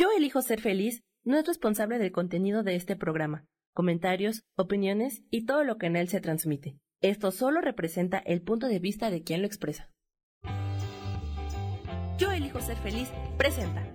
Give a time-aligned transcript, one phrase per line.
[0.00, 5.44] Yo elijo ser feliz no es responsable del contenido de este programa, comentarios, opiniones y
[5.44, 6.78] todo lo que en él se transmite.
[7.02, 9.90] Esto solo representa el punto de vista de quien lo expresa.
[12.16, 13.86] Yo elijo ser feliz presenta.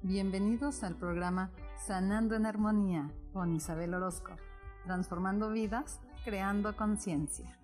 [0.00, 1.52] Bienvenidos al programa
[1.86, 4.34] Sanando en Armonía con Isabel Orozco,
[4.86, 7.58] transformando vidas, creando conciencia.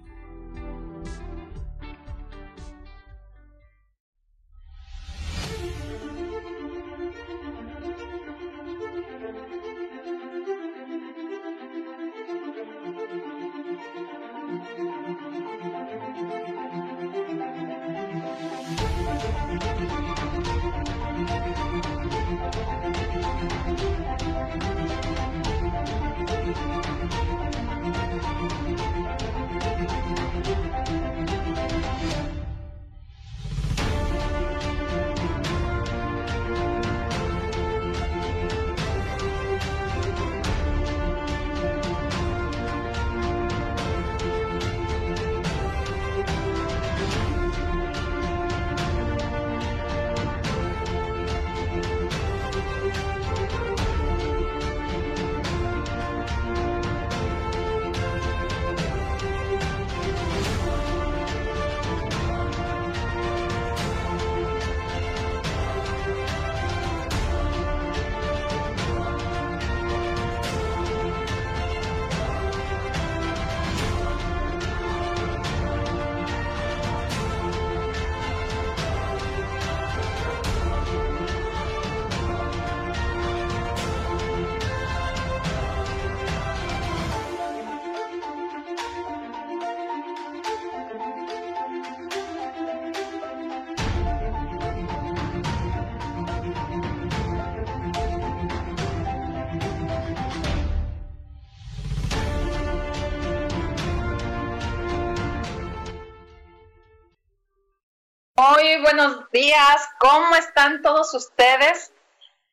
[108.82, 111.92] Buenos días, ¿cómo están todos ustedes?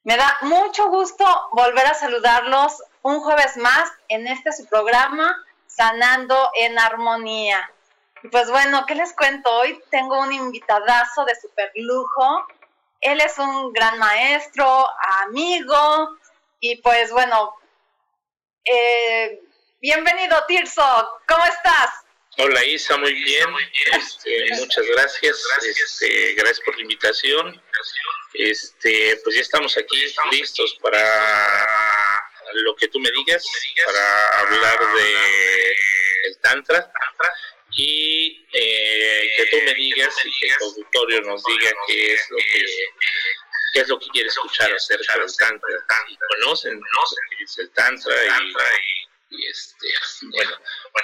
[0.03, 5.35] Me da mucho gusto volver a saludarlos un jueves más en este su programa,
[5.67, 7.69] Sanando en Armonía.
[8.23, 9.51] Y pues bueno, ¿qué les cuento?
[9.51, 12.47] Hoy tengo un invitadazo de super lujo.
[13.01, 14.87] Él es un gran maestro,
[15.25, 16.17] amigo,
[16.59, 17.55] y pues bueno,
[18.63, 19.43] eh,
[19.79, 22.04] bienvenido Tirso, ¿cómo estás?
[22.38, 23.47] Hola Isa, muy bien.
[23.94, 25.41] Este, muchas gracias.
[25.63, 27.62] Este, gracias por la invitación.
[28.34, 29.96] Este, pues ya estamos aquí
[30.31, 31.68] listos para
[32.53, 33.46] lo que tú me digas,
[33.85, 35.75] para hablar de
[36.25, 36.91] el tantra
[37.78, 42.38] y eh, que tú me digas y que el auditorio nos diga qué es lo
[42.38, 42.66] que
[43.73, 45.69] qué es lo que quiere escuchar acerca del tantra.
[46.41, 46.81] conocen,
[47.38, 49.87] qué es el tantra y y este,
[50.31, 50.51] bueno,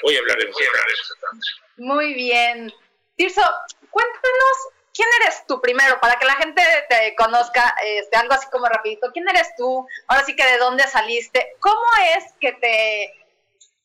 [0.03, 2.73] hoy hablaremos de Muy bien.
[3.15, 3.41] Tirso,
[3.89, 4.57] cuéntanos
[4.93, 9.11] quién eres tú primero, para que la gente te conozca, este, algo así como rapidito.
[9.11, 9.87] ¿Quién eres tú?
[10.07, 11.55] Ahora sí que de dónde saliste.
[11.59, 11.83] ¿Cómo
[12.15, 13.13] es que te,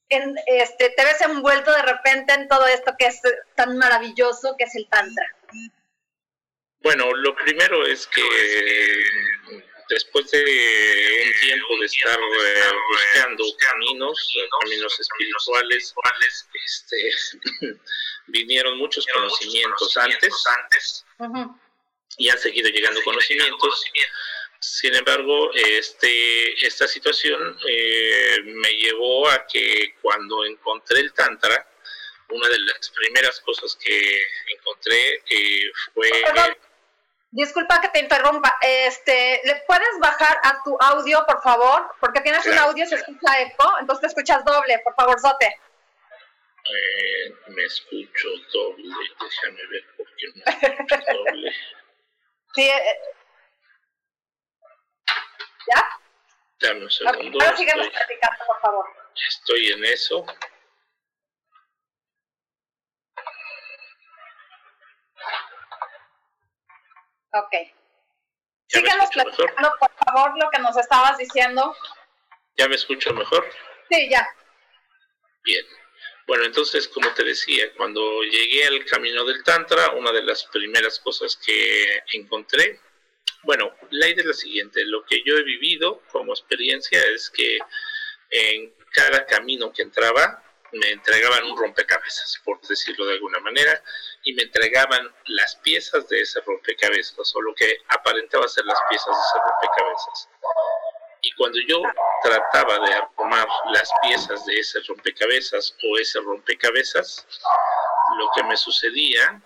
[0.08, 3.20] este, te ves envuelto de repente en todo esto que es
[3.54, 5.24] tan maravilloso, que es el tantra?
[6.80, 8.22] Bueno, lo primero es que
[9.88, 15.94] después de un tiempo de estar eh, buscando caminos, caminos espirituales,
[16.66, 17.76] este,
[18.26, 21.04] vinieron muchos conocimientos antes.
[22.19, 23.84] Y han seguido llegando conocimientos.
[24.60, 31.68] Sin embargo, este, esta situación eh, me llevó a que cuando encontré el Tantra,
[32.30, 34.26] una de las primeras cosas que
[34.56, 36.10] encontré eh, fue...
[37.31, 38.56] Disculpa que te interrumpa.
[38.62, 41.94] Este, ¿le puedes bajar a tu audio, por favor?
[42.00, 45.60] Porque tienes un audio, se escucha eco, entonces te escuchas doble, por favor, Zote.
[46.69, 51.53] Eh, me escucho doble, déjame ver por qué me escucho doble.
[52.54, 52.98] Sí, eh,
[55.68, 56.01] ¿Ya?
[56.60, 57.39] Dame un segundo.
[57.42, 58.86] ahora sigamos platicando, por favor.
[59.28, 60.24] Estoy en eso.
[67.38, 67.54] Ok.
[68.68, 71.74] Síganos platicando, por favor, lo que nos estabas diciendo.
[72.56, 73.48] ¿Ya me escucho mejor?
[73.91, 74.27] Sí, ya.
[75.44, 75.65] Bien.
[76.27, 80.98] Bueno, entonces, como te decía, cuando llegué al camino del Tantra, una de las primeras
[80.98, 82.80] cosas que encontré,
[83.42, 87.59] bueno, la idea es la siguiente, lo que yo he vivido como experiencia es que
[88.30, 90.42] en cada camino que entraba
[90.78, 93.83] me entregaban un rompecabezas, por decirlo de alguna manera,
[94.25, 99.09] y me entregaban las piezas de ese rompecabezas, o lo que aparentaba ser las piezas
[99.09, 100.28] de ese rompecabezas.
[101.23, 101.83] Y cuando yo
[102.23, 107.27] trataba de armar las piezas de ese rompecabezas o ese rompecabezas,
[108.19, 109.43] lo que me sucedía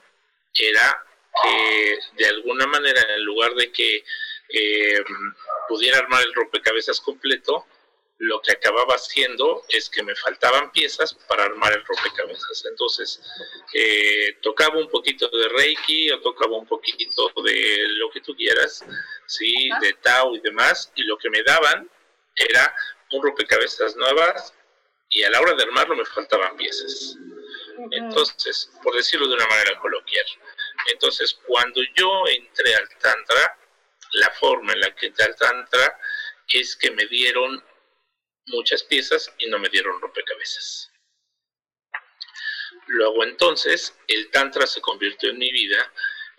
[0.55, 1.05] era
[1.43, 4.05] que de alguna manera, en lugar de que
[4.49, 5.05] eh,
[5.69, 7.67] pudiera armar el rompecabezas completo,
[8.21, 12.67] lo que acababa haciendo es que me faltaban piezas para armar el rompecabezas.
[12.69, 13.23] Entonces,
[13.73, 18.85] eh, tocaba un poquito de Reiki o tocaba un poquito de lo que tú quieras,
[19.27, 19.71] ¿sí?
[19.81, 21.89] de Tao y demás, y lo que me daban
[22.37, 22.75] era
[23.13, 24.53] un rompecabezas nuevas
[25.09, 27.17] y a la hora de armarlo me faltaban piezas.
[27.91, 30.27] Entonces, por decirlo de una manera coloquial,
[30.93, 33.59] entonces cuando yo entré al Tantra,
[34.13, 35.99] la forma en la que entré al Tantra
[36.53, 37.65] es que me dieron
[38.51, 40.91] muchas piezas y no me dieron rompecabezas.
[42.87, 45.93] Luego entonces el Tantra se convirtió en mi vida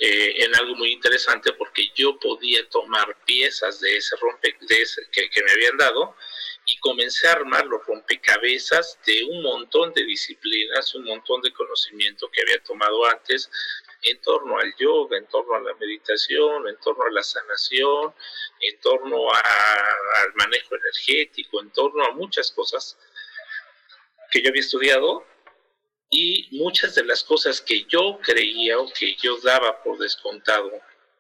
[0.03, 5.43] eh, en algo muy interesante porque yo podía tomar piezas de ese rompe que, que,
[5.43, 6.15] me habían dado
[6.65, 12.29] y comencé a armar los rompecabezas de un montón de disciplinas, un montón de conocimiento
[12.31, 13.49] que había tomado antes
[14.03, 18.13] en torno al yoga, en torno a la meditación, en torno a la sanación,
[18.59, 22.97] en torno al manejo energético, en torno a muchas cosas
[24.31, 25.25] que yo había estudiado
[26.09, 30.71] y muchas de las cosas que yo creía o que yo daba por descontado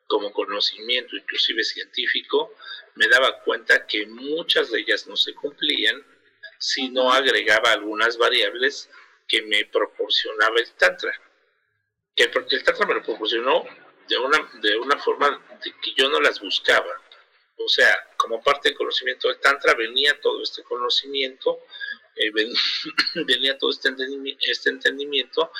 [0.07, 2.53] como conocimiento, inclusive científico,
[2.95, 6.05] me daba cuenta que muchas de ellas no se cumplían
[6.59, 8.89] si no agregaba algunas variables
[9.27, 11.13] que me proporcionaba el Tantra.
[12.21, 13.63] Que porque el Tantra me lo proporcionó
[14.07, 17.01] de una, de una forma que yo no las buscaba.
[17.57, 21.61] O sea, como parte del conocimiento del Tantra venía todo este conocimiento,
[22.15, 22.31] eh,
[23.25, 25.51] venía todo este entendimiento, este entendimiento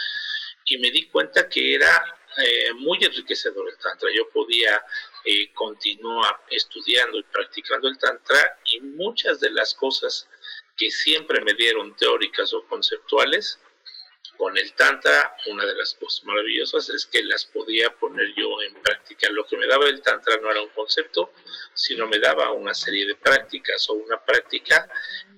[0.66, 4.10] y me di cuenta que era eh, muy enriquecedor el Tantra.
[4.16, 4.86] Yo podía
[5.25, 10.30] eh, continuar estudiando y practicando el Tantra y muchas de las cosas
[10.78, 13.60] que siempre me dieron teóricas o conceptuales,
[14.41, 18.73] con el Tantra, una de las cosas maravillosas es que las podía poner yo en
[18.81, 19.29] práctica.
[19.29, 21.31] Lo que me daba el Tantra no era un concepto,
[21.75, 24.91] sino me daba una serie de prácticas o una práctica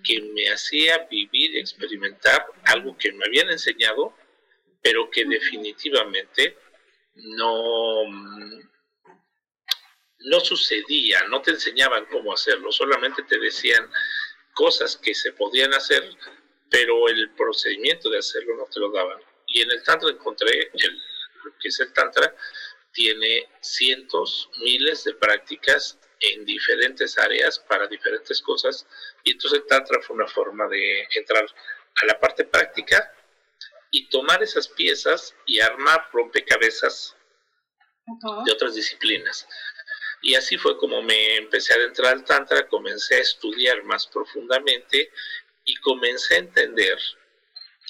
[0.06, 4.16] que me hacía vivir y experimentar algo que me habían enseñado,
[4.82, 6.58] pero que definitivamente
[7.16, 8.06] no,
[10.20, 13.86] no sucedía, no te enseñaban cómo hacerlo, solamente te decían
[14.54, 16.10] cosas que se podían hacer
[16.74, 19.20] pero el procedimiento de hacerlo no te lo daban.
[19.46, 20.98] Y en el Tantra encontré, el,
[21.44, 22.36] lo que es el Tantra,
[22.92, 28.88] tiene cientos, miles de prácticas en diferentes áreas para diferentes cosas.
[29.24, 33.14] Y entonces el Tantra fue una forma de entrar a la parte práctica
[33.92, 37.16] y tomar esas piezas y armar rompecabezas
[38.46, 39.48] de otras disciplinas.
[40.24, 45.12] Y así fue como me empecé a adentrar al Tantra, comencé a estudiar más profundamente
[45.66, 46.98] y comencé a entender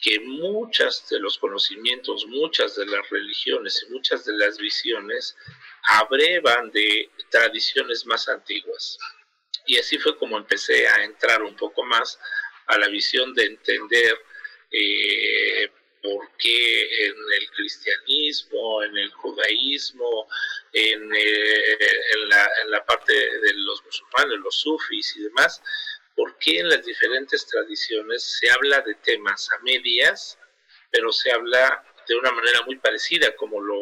[0.01, 5.35] que muchas de los conocimientos, muchas de las religiones y muchas de las visiones
[5.83, 8.97] abrevan de tradiciones más antiguas.
[9.65, 12.19] Y así fue como empecé a entrar un poco más
[12.67, 14.17] a la visión de entender
[14.71, 15.71] eh,
[16.01, 20.27] por qué en el cristianismo, en el judaísmo,
[20.73, 25.61] eh, en, la, en la parte de los musulmanes, los sufis y demás,
[26.15, 30.37] por qué en las diferentes tradiciones se habla de temas a medias,
[30.91, 33.79] pero se habla de una manera muy parecida como lo,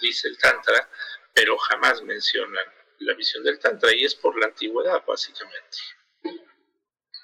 [0.00, 0.88] dice el Tantra,
[1.34, 2.64] pero jamás mencionan
[3.00, 5.78] la visión del Tantra y es por la antigüedad, básicamente.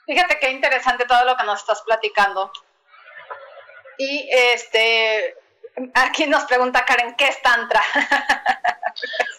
[0.07, 2.51] Fíjate qué interesante todo lo que nos estás platicando.
[3.97, 5.37] Y este,
[5.95, 7.83] aquí nos pregunta Karen, ¿qué es Tantra?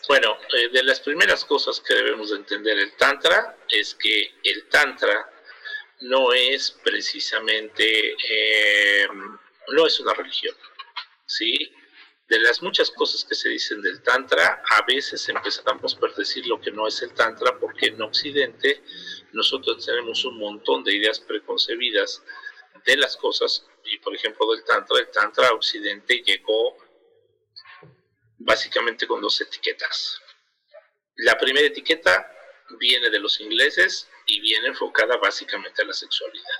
[0.07, 4.67] Bueno, eh, de las primeras cosas que debemos de entender el Tantra es que el
[4.69, 5.29] Tantra
[6.01, 9.07] no es precisamente, eh,
[9.69, 10.55] no es una religión,
[11.25, 11.71] ¿sí?
[12.27, 16.59] De las muchas cosas que se dicen del Tantra, a veces empezamos por decir lo
[16.59, 18.83] que no es el Tantra, porque en Occidente
[19.31, 22.21] nosotros tenemos un montón de ideas preconcebidas
[22.85, 26.77] de las cosas, y por ejemplo del Tantra, el Tantra Occidente llegó
[28.37, 30.19] básicamente con dos etiquetas.
[31.17, 32.31] La primera etiqueta
[32.79, 36.59] viene de los ingleses y viene enfocada básicamente a la sexualidad.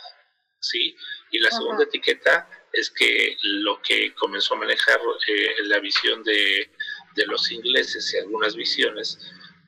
[0.60, 0.96] ¿sí?
[1.32, 6.72] Y la segunda etiqueta es que lo que comenzó a manejar eh, la visión de,
[7.15, 9.20] de, los ingleses y algunas visiones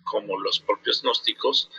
[0.03, 1.69] como los propios gnósticos,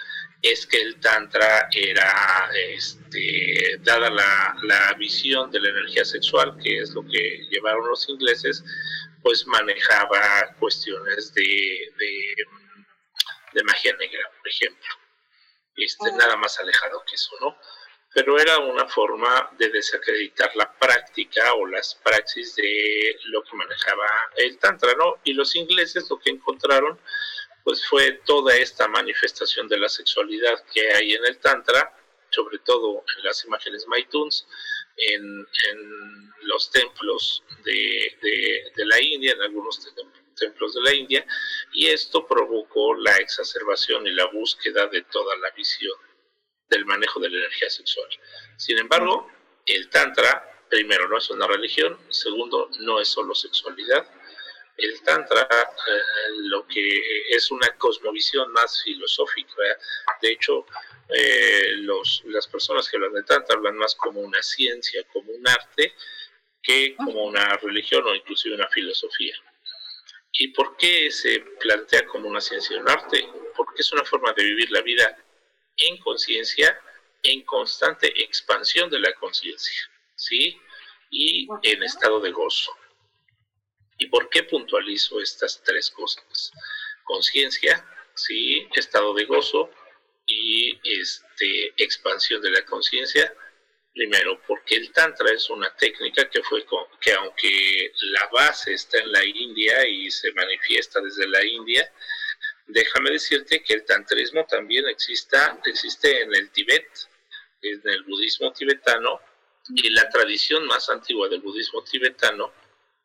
[0.42, 6.90] es que el Tantra era, este, dada la, visión de la energía sexual, que es
[6.90, 8.64] lo que llevaron los ingleses,
[9.23, 14.88] pues manejaba cuestiones de, de, magia negra, por ejemplo.
[15.76, 17.59] Este, Nada más alejado que eso, ¿no?
[18.14, 24.07] Pero era una forma de desacreditar la práctica o las praxis de lo que manejaba
[24.37, 25.16] el Tantra, ¿no?
[25.25, 26.99] Y los ingleses lo que encontraron
[27.68, 31.94] pues fue toda esta manifestación de la sexualidad que hay en el Tantra,
[32.30, 34.46] sobre todo en las imágenes Maituns,
[34.96, 35.46] en,
[36.44, 39.87] los templos de, la India, en algunos
[40.34, 41.26] templos de la India,
[41.75, 45.98] y esto provocó la exacerbación y la búsqueda de toda la visión
[46.70, 48.08] del manejo de la energía sexual.
[48.56, 49.30] Sin embargo,
[49.66, 54.08] el Tantra, primero, no es una religión, segundo, no es solo sexualidad,
[54.78, 56.00] el Tantra eh,
[56.44, 59.62] lo que es una cosmovisión más filosófica.
[60.23, 60.66] De hecho,
[61.08, 65.47] eh, los, las personas que hablan de Tantra hablan más como una ciencia, como un
[65.47, 65.94] arte,
[66.62, 69.35] que como una religión o inclusive una filosofía.
[70.32, 73.26] ¿Y por qué se plantea como una ciencia y un arte?
[73.56, 75.16] Porque es una forma de vivir la vida
[75.76, 76.80] en conciencia,
[77.23, 80.61] en constante expansión de la conciencia, ¿sí?
[81.11, 82.73] Y en estado de gozo.
[83.99, 86.52] ¿Y por qué puntualizo estas tres cosas?
[87.02, 89.71] Conciencia, sí, estado de gozo
[90.26, 93.35] y este, expansión de la conciencia.
[93.93, 96.64] Primero, porque el Tantra es una técnica que fue
[97.00, 101.93] que aunque la base está en la India y se manifiesta desde la India,
[102.69, 106.87] déjame decirte que el tantrismo también exista, existe en el Tíbet,
[107.62, 109.21] en el budismo tibetano,
[109.75, 112.52] y la tradición más antigua del budismo tibetano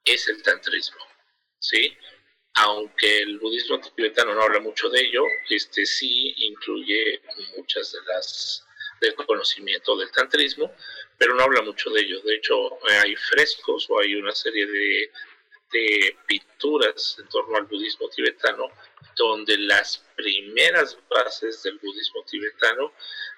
[0.06, 1.06] es el tantrismo,
[1.60, 1.98] ¿sí?
[2.56, 7.22] Aunque el budismo tibetano no habla mucho de ello, este sí incluye
[7.58, 8.66] muchas de las
[9.02, 10.74] del conocimiento del tantrismo,
[11.18, 12.22] pero no habla mucho de ello.
[12.22, 12.56] De hecho,
[13.02, 15.12] hay frescos o hay una serie de,
[15.72, 18.70] de pinturas en torno al budismo tibetano
[19.16, 22.94] donde las primeras bases del budismo tibetano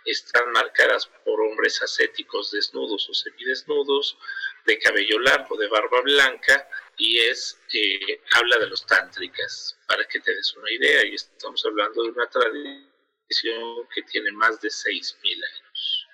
[0.06, 4.18] están marcadas por hombres ascéticos desnudos o semidesnudos,
[4.66, 6.68] de cabello largo, de barba blanca,
[6.98, 11.64] y es, eh, habla de los tántricas, para que te des una idea, y estamos
[11.66, 16.08] hablando de una tradición que tiene más de 6.000 años.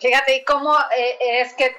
[0.00, 1.74] Fíjate, ¿y cómo eh, es que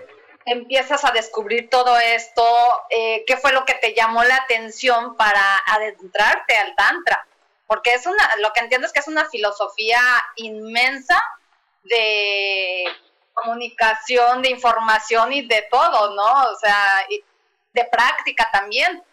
[0.45, 2.43] empiezas a descubrir todo esto?
[2.89, 7.27] Eh, ¿Qué fue lo que te llamó la atención para adentrarte al Tantra?
[7.67, 9.99] Porque es una, lo que entiendo es que es una filosofía
[10.37, 11.21] inmensa
[11.83, 12.85] de
[13.43, 16.51] comunicación, de información y de todo, ¿no?
[16.51, 17.05] O sea,
[17.73, 19.03] de práctica también.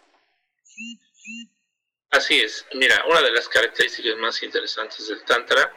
[2.11, 2.65] Así es.
[2.73, 5.71] Mira, una de las características más interesantes del Tantra.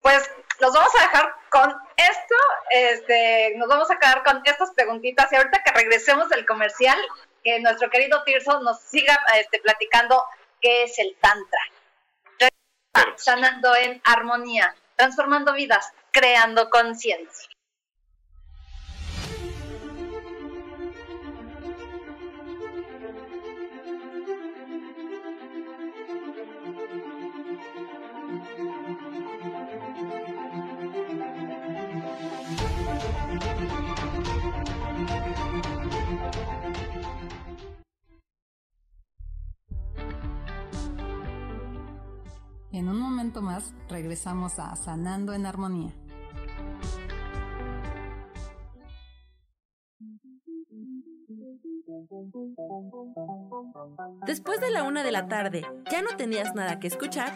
[0.00, 0.28] Pues
[0.60, 2.34] nos vamos a dejar con esto,
[2.70, 6.98] este, nos vamos a quedar con estas preguntitas y ahorita que regresemos del comercial,
[7.44, 10.22] que nuestro querido Tirso nos siga este, platicando
[10.60, 11.60] qué es el Tantra.
[13.16, 17.48] Sanando en armonía, transformando vidas creando conciencia.
[42.72, 45.92] En un momento más regresamos a Sanando en Armonía.
[54.26, 57.32] Después de la una de la tarde, ¿ya no tenías nada que escuchar?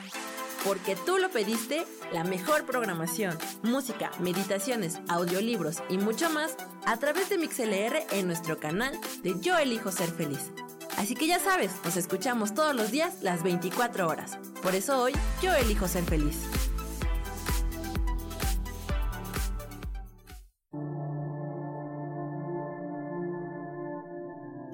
[0.64, 7.28] Porque tú lo pediste, la mejor programación, música, meditaciones, audiolibros y mucho más a través
[7.28, 10.50] de MixLR en nuestro canal de Yo Elijo Ser Feliz.
[10.96, 14.38] Así que ya sabes, nos escuchamos todos los días las 24 horas.
[14.62, 15.12] Por eso hoy
[15.42, 16.65] yo elijo ser feliz.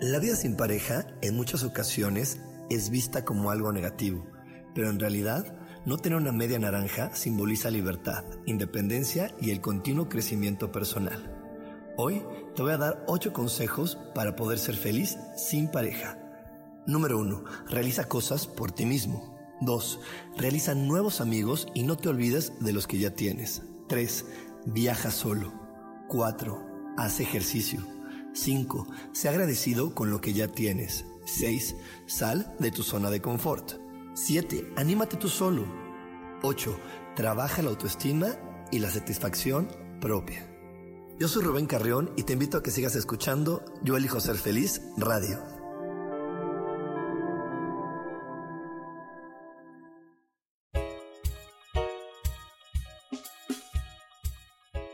[0.02, 2.40] La vida sin pareja en muchas ocasiones
[2.71, 4.26] es vista como algo negativo,
[4.75, 5.56] pero en realidad
[5.87, 11.32] no tener una media naranja simboliza libertad, independencia y el continuo crecimiento personal.
[11.97, 12.21] Hoy
[12.56, 16.18] te voy a dar 8 consejos para poder ser feliz sin pareja.
[16.85, 17.44] Número 1.
[17.68, 19.38] Realiza cosas por ti mismo.
[19.61, 20.00] 2.
[20.37, 23.62] Realiza nuevos amigos y no te olvides de los que ya tienes.
[23.88, 24.25] 3.
[24.66, 25.52] Viaja solo.
[26.09, 26.94] 4.
[26.97, 28.01] Haz ejercicio.
[28.34, 28.86] 5.
[29.12, 31.04] Sé agradecido con lo que ya tienes.
[31.24, 31.76] 6.
[32.06, 33.74] Sal de tu zona de confort.
[34.14, 34.72] 7.
[34.76, 35.64] Anímate tú solo.
[36.42, 36.76] 8.
[37.14, 38.36] Trabaja la autoestima
[38.70, 39.68] y la satisfacción
[40.00, 40.48] propia.
[41.18, 44.80] Yo soy Rubén Carrión y te invito a que sigas escuchando Yo elijo ser feliz
[44.96, 45.38] radio.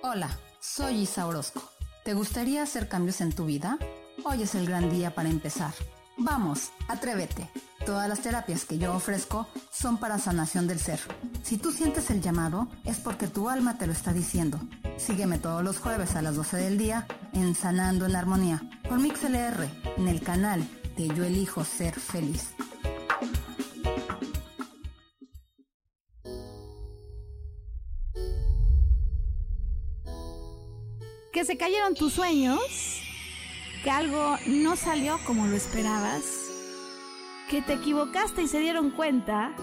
[0.03, 1.78] Hola, soy Isa Orozco.
[2.09, 3.77] ¿Te gustaría hacer cambios en tu vida?
[4.25, 5.75] Hoy es el gran día para empezar.
[6.17, 7.51] Vamos, atrévete.
[7.85, 11.01] Todas las terapias que yo ofrezco son para sanación del ser.
[11.43, 14.59] Si tú sientes el llamado, es porque tu alma te lo está diciendo.
[14.97, 19.69] Sígueme todos los jueves a las 12 del día en Sanando en Armonía por MixLR
[19.99, 22.55] en el canal de Yo Elijo Ser Feliz.
[31.39, 32.59] Que se cayeron tus sueños,
[33.85, 36.25] que algo no salió como lo esperabas
[37.49, 39.55] que te equivocaste y se dieron cuenta.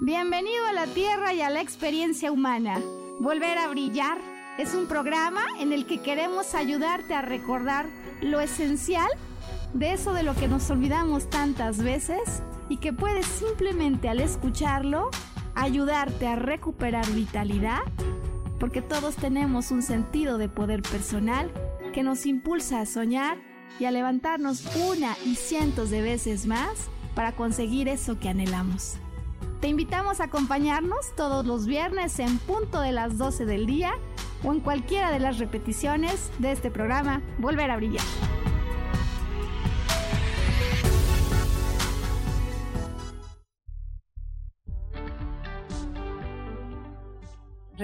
[0.00, 2.80] Bienvenido a la Tierra y a la experiencia humana.
[3.20, 4.18] Volver a brillar
[4.58, 7.86] es un programa en el que queremos ayudarte a recordar
[8.20, 9.06] lo esencial
[9.74, 15.12] de eso de lo que nos olvidamos tantas veces y que puedes simplemente al escucharlo
[15.54, 17.78] ayudarte a recuperar vitalidad,
[18.58, 21.50] porque todos tenemos un sentido de poder personal
[21.92, 23.38] que nos impulsa a soñar
[23.78, 28.96] y a levantarnos una y cientos de veces más para conseguir eso que anhelamos.
[29.60, 33.92] Te invitamos a acompañarnos todos los viernes en punto de las 12 del día
[34.42, 38.04] o en cualquiera de las repeticiones de este programa Volver a Brillar.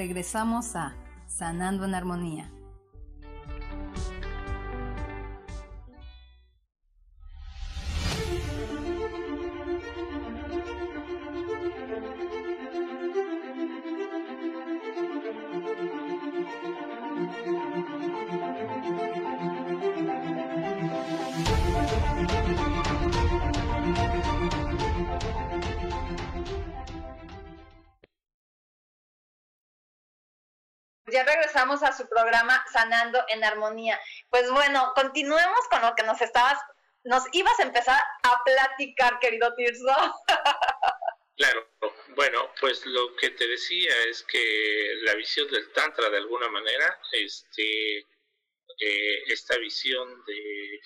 [0.01, 0.95] Regresamos a
[1.27, 2.51] Sanando en Armonía.
[32.21, 34.01] Programa Sanando en Armonía.
[34.29, 36.59] Pues bueno, continuemos con lo que nos estabas,
[37.05, 39.95] nos ibas a empezar a platicar, querido Tirso.
[41.37, 41.67] Claro,
[42.09, 47.01] bueno, pues lo que te decía es que la visión del Tantra de alguna manera,
[47.13, 48.01] este,
[48.79, 50.81] eh, esta visión de,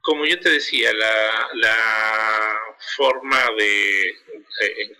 [0.00, 2.56] como yo te decía, la, la
[2.96, 4.16] forma de,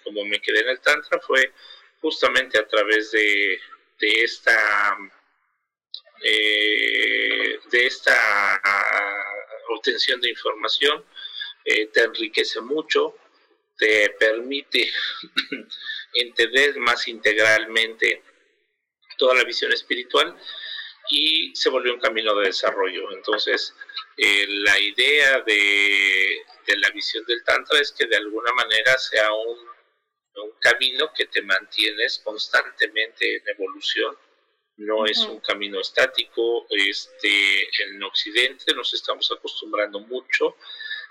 [0.03, 1.53] como me quedé en el Tantra fue
[2.01, 3.61] justamente a través de,
[3.99, 4.99] de esta,
[6.23, 8.61] eh, de esta
[9.69, 11.05] obtención de información,
[11.65, 13.17] te enriquece mucho,
[13.77, 14.91] te permite
[16.15, 18.23] entender más integralmente
[19.19, 20.37] toda la visión espiritual
[21.09, 23.13] y se volvió un camino de desarrollo.
[23.13, 23.75] Entonces,
[24.17, 26.43] eh, la idea de,
[26.77, 29.59] la visión del Tantra es que de alguna manera sea un,
[30.45, 34.17] un camino que te mantienes constantemente en evolución.
[34.79, 36.67] No es un camino estático.
[36.71, 40.57] Este, en Occidente nos estamos acostumbrando mucho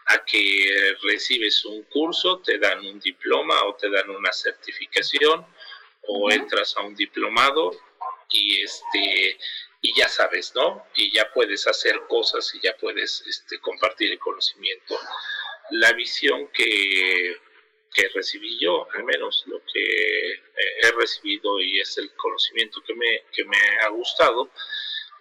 [0.08, 5.46] a que recibes un curso, te dan un diploma o te dan una certificación
[6.08, 7.72] o entras a un diplomado
[8.30, 9.40] y este
[9.86, 10.84] y ya sabes, ¿no?
[10.96, 15.00] Y ya puedes hacer cosas y ya puedes este, compartir el conocimiento.
[15.70, 17.38] La visión que,
[17.96, 20.34] que recibí yo, al menos lo que
[20.82, 24.52] he recibido y es el conocimiento que me, que me ha gustado,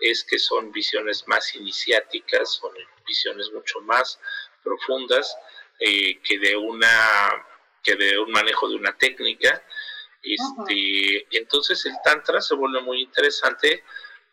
[0.01, 2.73] es que son visiones más iniciáticas, son
[3.07, 4.19] visiones mucho más
[4.63, 5.37] profundas
[5.79, 7.47] eh, que de una
[7.83, 9.63] que de un manejo de una técnica.
[10.23, 13.85] Este entonces el tantra se vuelve muy interesante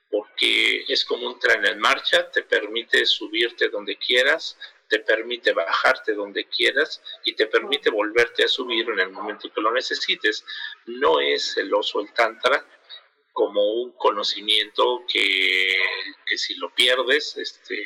[0.10, 4.58] porque es como un tren en marcha te permite subirte donde quieras
[4.92, 9.62] te permite bajarte donde quieras y te permite volverte a subir en el momento que
[9.62, 10.44] lo necesites
[10.86, 12.66] no es celoso el tantra
[13.32, 15.74] como un conocimiento que,
[16.26, 17.82] que si lo pierdes este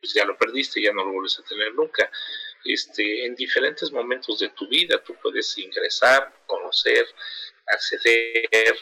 [0.00, 2.10] pues ya lo perdiste, ya no lo vuelves a tener nunca.
[2.64, 7.06] Este, en diferentes momentos de tu vida tú puedes ingresar, conocer,
[7.66, 8.78] acceder,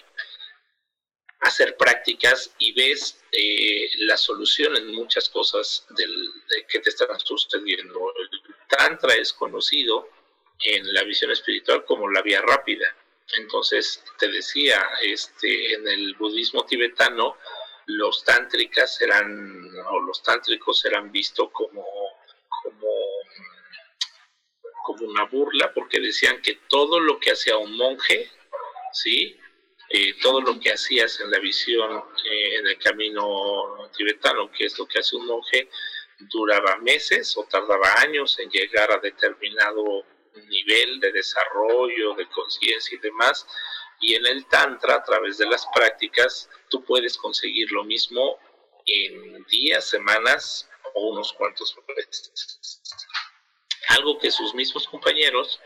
[1.41, 5.87] hacer prácticas y ves eh, la solución en muchas cosas
[6.69, 8.13] que te están sucediendo.
[8.17, 10.09] El Tantra es conocido
[10.65, 12.95] en la visión espiritual como la vía rápida.
[13.37, 17.37] Entonces, te decía, este, en el budismo tibetano,
[17.87, 21.87] los tántricas eran, o los tántricos eran vistos como,
[22.63, 22.89] como
[24.89, 28.31] como una burla porque decían que todo lo que hacía un monje,
[28.95, 29.38] ¿sí?
[29.91, 34.79] Eh, todo lo que hacías en la visión eh, en el camino tibetano, que es
[34.79, 35.71] lo que hace un monje,
[36.19, 40.05] duraba meses o tardaba años en llegar a determinado
[40.49, 43.47] nivel de desarrollo, de conciencia y demás.
[44.01, 48.39] Y en el Tantra, a través de las prácticas, tú puedes conseguir lo mismo
[48.87, 52.83] en días, semanas o unos cuantos meses.
[53.89, 55.61] Algo que sus mismos compañeros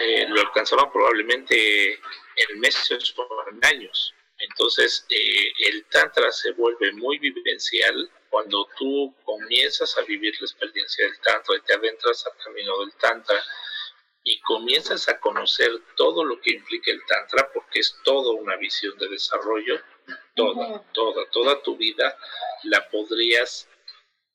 [0.00, 2.00] eh, lo alcanzaban probablemente
[2.48, 4.14] en meses o en años.
[4.38, 11.04] Entonces, eh, el Tantra se vuelve muy vivencial cuando tú comienzas a vivir la experiencia
[11.04, 13.42] del Tantra y te adentras al camino del Tantra
[14.22, 18.96] y comienzas a conocer todo lo que implica el Tantra, porque es toda una visión
[18.98, 19.80] de desarrollo,
[20.34, 22.16] toda, toda, toda tu vida
[22.64, 23.68] la podrías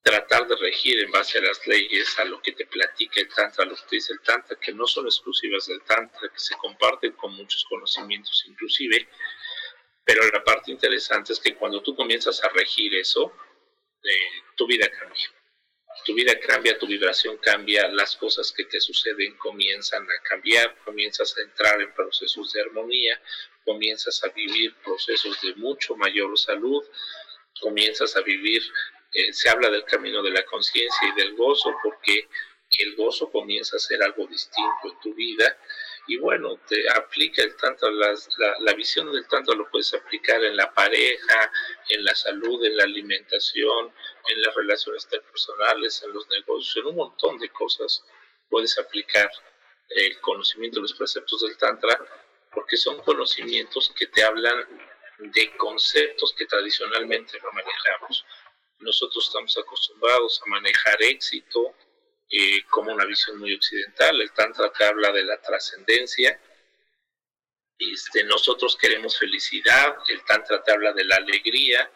[0.03, 3.63] tratar de regir en base a las leyes, a lo que te platica el Tantra,
[3.63, 7.13] a lo que dice el Tantra, que no son exclusivas del Tantra, que se comparten
[7.13, 9.07] con muchos conocimientos inclusive,
[10.03, 13.33] pero la parte interesante es que cuando tú comienzas a regir eso,
[14.03, 15.31] eh, tu vida cambia.
[16.05, 21.37] Tu vida cambia, tu vibración cambia, las cosas que te suceden comienzan a cambiar, comienzas
[21.37, 23.21] a entrar en procesos de armonía,
[23.63, 26.83] comienzas a vivir procesos de mucho mayor salud,
[27.61, 28.61] comienzas a vivir
[29.31, 32.27] se habla del camino de la conciencia y del gozo porque
[32.79, 35.57] el gozo comienza a ser algo distinto en tu vida
[36.07, 38.13] y bueno, te aplica el tanto, la,
[38.59, 41.51] la, visión del tanto lo puedes aplicar en la pareja,
[41.89, 43.93] en la salud, en la alimentación,
[44.27, 48.03] en las relaciones interpersonales, en los negocios, en un montón de cosas
[48.49, 49.31] puedes aplicar
[49.89, 51.97] el conocimiento los preceptos del tantra
[52.51, 54.67] porque son conocimientos que te hablan
[55.19, 58.25] de conceptos que tradicionalmente no manejamos.
[58.83, 61.73] Nosotros estamos acostumbrados a manejar éxito
[62.29, 64.19] eh, como una visión muy occidental.
[64.21, 66.39] El Tantra te habla de la trascendencia.
[67.77, 69.95] Este, nosotros queremos felicidad.
[70.07, 71.91] El Tantra te habla de la alegría.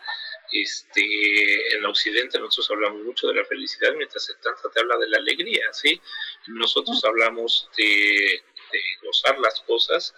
[0.52, 5.10] Este, en Occidente nosotros hablamos mucho de la felicidad, mientras el Tantra te habla de
[5.10, 6.02] la alegría, ¿sí?
[6.47, 10.15] Nosotros hablamos de, de gozar las cosas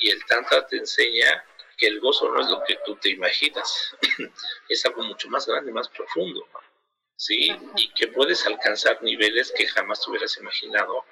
[0.00, 1.44] y el Tantra te enseña
[1.78, 3.96] que el gozo no es lo que tú te imaginas,
[4.68, 6.46] es algo mucho más grande, más profundo,
[7.16, 7.56] ¿sí?
[7.76, 11.04] Y que puedes alcanzar niveles que jamás te hubieras imaginado,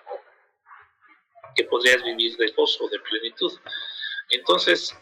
[1.55, 3.53] que podrías vivir de gozo, de plenitud.
[4.31, 4.95] Entonces,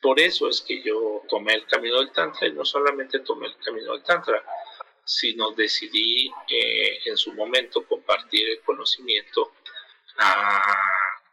[0.00, 3.56] por eso es que yo tomé el camino del Tantra y no solamente tomé el
[3.58, 4.44] camino del Tantra,
[5.04, 9.52] sino decidí eh, en su momento compartir el conocimiento
[10.18, 10.76] ah,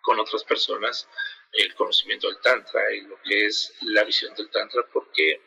[0.02, 1.08] con otras personas
[1.52, 5.42] el conocimiento del Tantra y lo que es la visión del Tantra, porque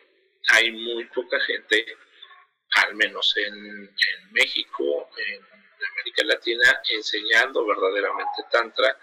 [0.48, 1.96] hay muy poca gente,
[2.84, 3.94] al menos en,
[4.32, 5.40] México, en
[5.92, 8.98] América Latina, enseñando verdaderamente Tantra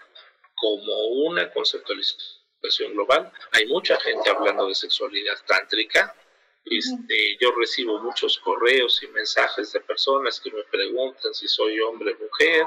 [0.54, 3.32] como una conceptualización global.
[3.52, 6.14] Hay mucha gente hablando de sexualidad tántrica,
[6.64, 12.14] este, yo recibo muchos correos y mensajes de personas que me preguntan si soy hombre
[12.14, 12.66] o mujer,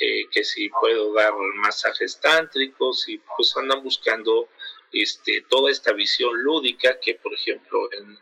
[0.00, 4.48] eh, que si puedo dar masajes tántricos y pues andan buscando
[4.92, 8.18] este, toda esta visión lúdica que por ejemplo en,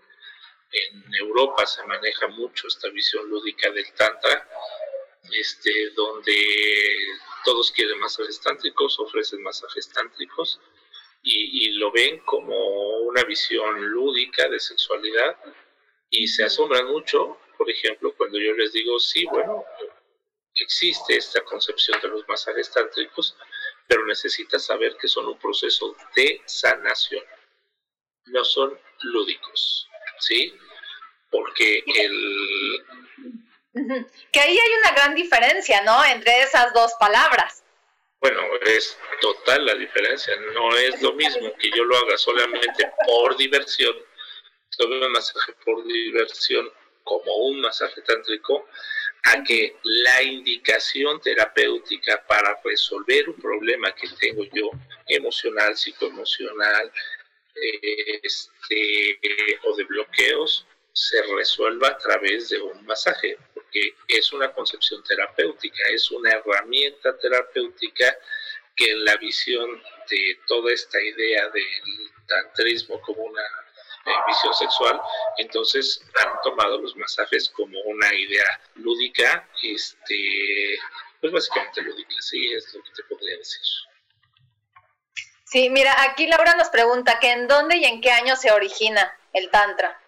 [0.73, 4.49] en Europa se maneja mucho esta visión lúdica del tantra,
[5.33, 6.35] este, donde
[7.45, 10.61] todos quieren masajes tántricos, ofrecen masajes tántricos
[11.29, 15.37] y, lo ven como una visión lúdica de sexualidad
[16.09, 19.65] y se asombran mucho, por ejemplo, cuando yo les digo, sí, bueno,
[20.55, 23.37] existe esta concepción de los masajes tántricos,
[23.89, 27.25] pero necesitas saber que son un proceso de sanación,
[28.27, 29.89] no son lúdicos,
[30.21, 30.57] ¿sí?
[31.31, 32.85] Porque el...
[34.33, 36.03] Que ahí hay una gran diferencia, ¿no?
[36.05, 37.66] Entre esas dos palabras.
[38.21, 40.35] Bueno, es total la diferencia.
[40.55, 43.95] No es lo mismo que yo lo haga solamente por diversión,
[44.77, 46.71] tome un masaje por diversión
[47.05, 48.69] como un masaje tántrico,
[49.25, 54.71] a que la indicación terapéutica para resolver un problema que tengo yo,
[55.09, 56.93] emocional, psicoemocional,
[58.23, 59.21] este,
[59.65, 60.67] o de bloqueos,
[60.97, 63.37] se resuelva a través de un masaje
[64.09, 68.17] es una concepción terapéutica, es una herramienta terapéutica
[68.75, 74.99] que en la visión de toda esta idea del tantrismo como una eh, visión sexual,
[75.37, 80.79] entonces han tomado los masajes como una idea lúdica, este,
[81.21, 83.63] pues básicamente lúdica, sí, es lo que te podría decir.
[85.45, 89.15] Sí, mira, aquí Laura nos pregunta que en dónde y en qué año se origina
[89.35, 90.01] el Tantra.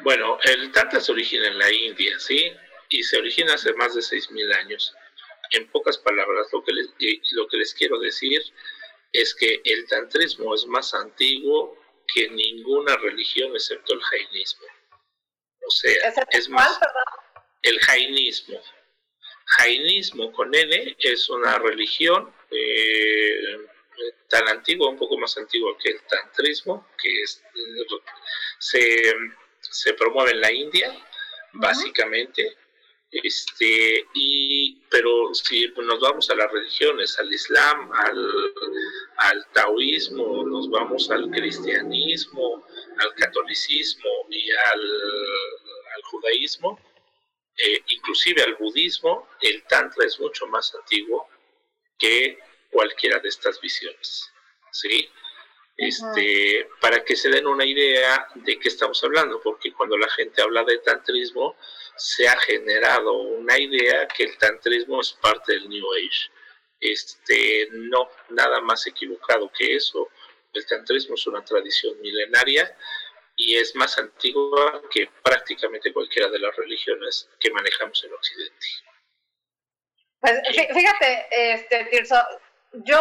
[0.00, 2.52] Bueno, el Tantra se origina en la India, ¿sí?
[2.88, 4.94] y se origina hace más de 6.000 años.
[5.50, 6.88] En pocas palabras, lo que les,
[7.32, 8.42] lo que les quiero decir
[9.12, 11.78] es que el tantrismo es más antiguo
[12.12, 14.66] que ninguna religión excepto el jainismo.
[15.66, 16.78] O sea, es más
[17.62, 18.60] el jainismo.
[19.46, 23.66] Jainismo con N es una religión eh,
[24.28, 27.24] tan antigua, un poco más antigua que el tantrismo, que
[28.58, 29.14] se,
[29.70, 30.96] se promueve en la India,
[31.52, 32.56] básicamente
[33.10, 38.52] este, y, pero si nos vamos a las religiones, al Islam, al,
[39.16, 42.66] al taoísmo, nos vamos al cristianismo,
[42.98, 44.80] al catolicismo y al,
[45.96, 46.78] al judaísmo,
[47.56, 51.28] eh, inclusive al budismo, el tantra es mucho más antiguo
[51.98, 52.38] que
[52.70, 54.30] cualquiera de estas visiones.
[54.70, 55.08] ¿sí?
[55.80, 60.42] Este, para que se den una idea de qué estamos hablando, porque cuando la gente
[60.42, 61.56] habla de tantrismo,
[61.96, 66.32] se ha generado una idea que el tantrismo es parte del New Age.
[66.80, 70.08] Este, no, nada más equivocado que eso.
[70.52, 72.76] El tantrismo es una tradición milenaria
[73.36, 78.66] y es más antigua que prácticamente cualquiera de las religiones que manejamos en Occidente.
[80.18, 80.40] Pues
[80.74, 82.16] fíjate, este, Tirso,
[82.72, 83.00] yo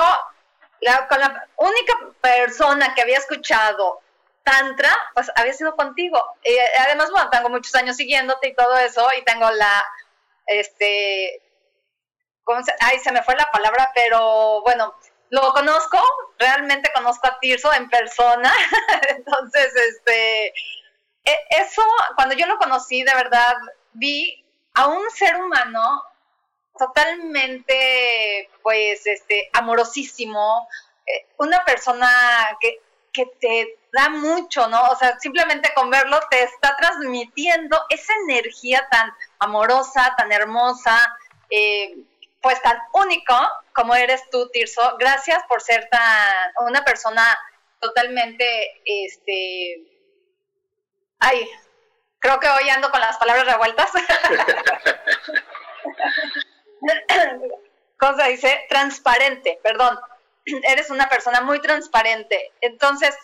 [0.82, 4.02] la, con la única persona que había escuchado
[4.44, 6.24] Tantra, pues había sido contigo.
[6.44, 9.84] Y además, bueno, tengo muchos años siguiéndote y todo eso, y tengo la,
[10.46, 11.42] este,
[12.44, 14.96] ¿cómo se, ay, se me fue la palabra, pero bueno,
[15.30, 16.00] lo conozco,
[16.40, 18.54] realmente conozco a Tirso en persona,
[19.10, 20.48] entonces, este,
[21.26, 21.82] e, eso,
[22.16, 23.54] cuando yo lo conocí, de verdad,
[23.92, 26.04] vi a un ser humano
[26.78, 30.68] totalmente, pues, este, amorosísimo,
[31.06, 32.10] eh, una persona
[32.60, 32.80] que,
[33.13, 34.90] que te da mucho, ¿no?
[34.90, 41.18] O sea, simplemente con verlo te está transmitiendo esa energía tan amorosa, tan hermosa,
[41.50, 41.98] eh,
[42.42, 43.34] pues tan único
[43.74, 44.98] como eres tú, Tirso.
[44.98, 47.38] Gracias por ser tan una persona
[47.80, 49.84] totalmente, este,
[51.20, 51.50] ay,
[52.20, 53.92] creo que hoy ando con las palabras revueltas.
[57.97, 60.00] Cosa dice transparente, perdón.
[60.45, 62.52] Eres una persona muy transparente.
[62.62, 63.15] Entonces,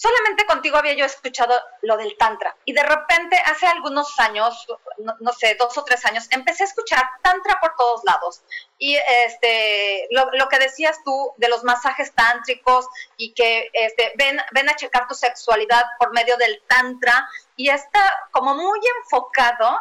[0.00, 5.32] solamente contigo había yo escuchado lo del tantra y de repente hace algunos años, no,
[5.32, 8.40] sé, dos o tres años, empecé a escuchar tantra por todos lados
[8.78, 14.70] y este, lo, que decías tú de los masajes tántricos y que este, ven, ven
[14.70, 19.78] a checar tu sexualidad por medio del tantra y está como muy enfocado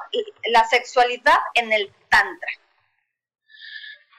[0.47, 2.49] la sexualidad en el tantra.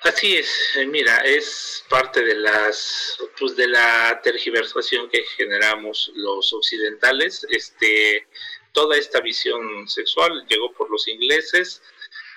[0.03, 6.55] Así es, eh, mira, es parte de las pues de la tergiversación que generamos los
[6.55, 7.47] occidentales.
[7.51, 8.27] Este,
[8.73, 11.83] toda esta visión sexual llegó por los ingleses.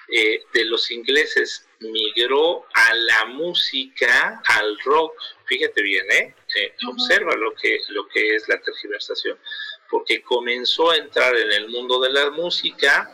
[0.10, 5.14] Eh, de los ingleses migró a la música, al rock.
[5.46, 6.36] Fíjate bien, ¿eh?
[6.56, 9.40] eh observa lo que lo que es la tergiversación,
[9.90, 13.10] porque comenzó a entrar en el mundo de la música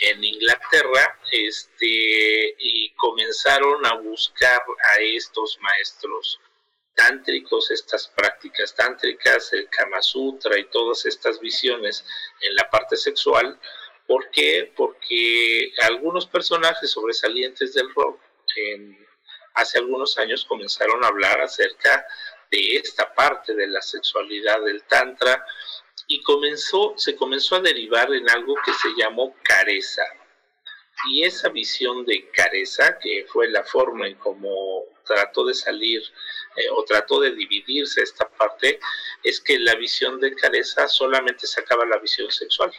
[0.00, 4.62] en Inglaterra este, y comenzaron a buscar
[4.94, 6.40] a estos maestros
[6.94, 12.04] tántricos, estas prácticas tántricas, el Kama Sutra y todas estas visiones
[12.40, 13.58] en la parte sexual.
[14.06, 14.72] ¿Por qué?
[14.76, 18.20] Porque algunos personajes sobresalientes del rock
[19.54, 22.06] hace algunos años comenzaron a hablar acerca
[22.50, 25.44] de esta parte de la sexualidad del tantra
[26.06, 30.02] y comenzó, se comenzó a derivar en algo que se llamó careza.
[31.10, 36.02] Y esa visión de careza, que fue la forma en cómo trató de salir
[36.56, 38.80] eh, o trató de dividirse esta parte,
[39.22, 42.72] es que la visión de careza solamente sacaba la visión sexual.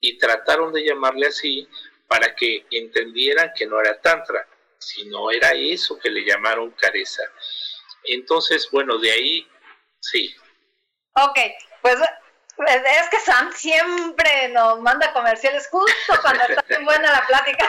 [0.00, 1.68] Y trataron de llamarle así
[2.08, 7.22] para que entendieran que no era tantra, sino era eso que le llamaron careza.
[8.04, 9.48] Entonces, bueno, de ahí,
[10.00, 10.34] sí.
[11.14, 11.38] Ok,
[11.82, 11.98] pues
[12.66, 17.66] es que Sam siempre nos manda comerciales justo cuando está bien buena la plática.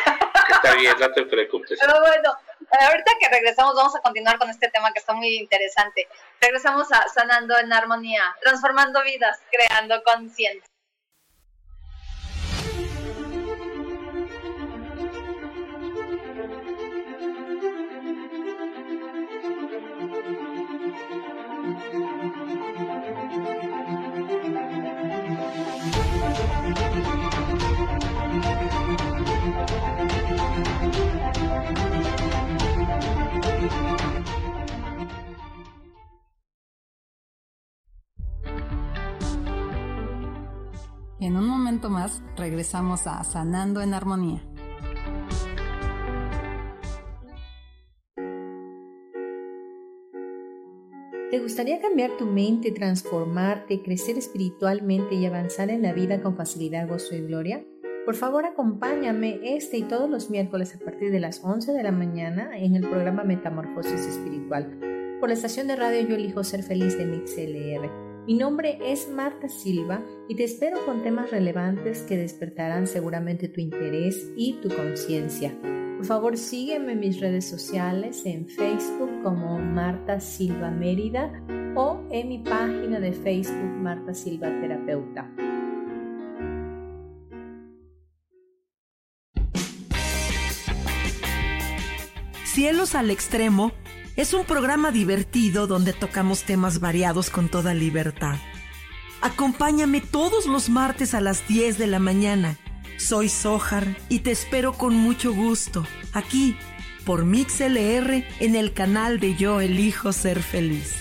[0.49, 1.79] Está bien, no te preocupes.
[1.79, 2.35] Pero bueno,
[2.71, 6.07] ahorita que regresamos vamos a continuar con este tema que está muy interesante.
[6.39, 10.70] Regresamos a Sanando en Armonía, transformando vidas, creando conciencia.
[41.21, 44.41] En un momento más regresamos a Sanando en Armonía.
[51.29, 56.87] ¿Te gustaría cambiar tu mente, transformarte, crecer espiritualmente y avanzar en la vida con facilidad,
[56.87, 57.63] gozo y gloria?
[58.03, 61.91] Por favor, acompáñame este y todos los miércoles a partir de las 11 de la
[61.91, 64.79] mañana en el programa Metamorfosis Espiritual
[65.19, 69.49] por la estación de radio Yo elijo ser feliz de MixLR mi nombre es Marta
[69.49, 75.57] Silva y te espero con temas relevantes que despertarán seguramente tu interés y tu conciencia.
[75.97, 81.33] Por favor, sígueme en mis redes sociales en Facebook como Marta Silva Mérida
[81.75, 85.27] o en mi página de Facebook Marta Silva Terapeuta.
[92.43, 93.71] Cielos al Extremo
[94.15, 98.35] es un programa divertido donde tocamos temas variados con toda libertad.
[99.21, 102.57] Acompáñame todos los martes a las 10 de la mañana
[103.01, 106.55] soy Sohar y te espero con mucho gusto aquí
[107.03, 110.93] por MixLR en el canal de Yo Elijo Ser Feliz.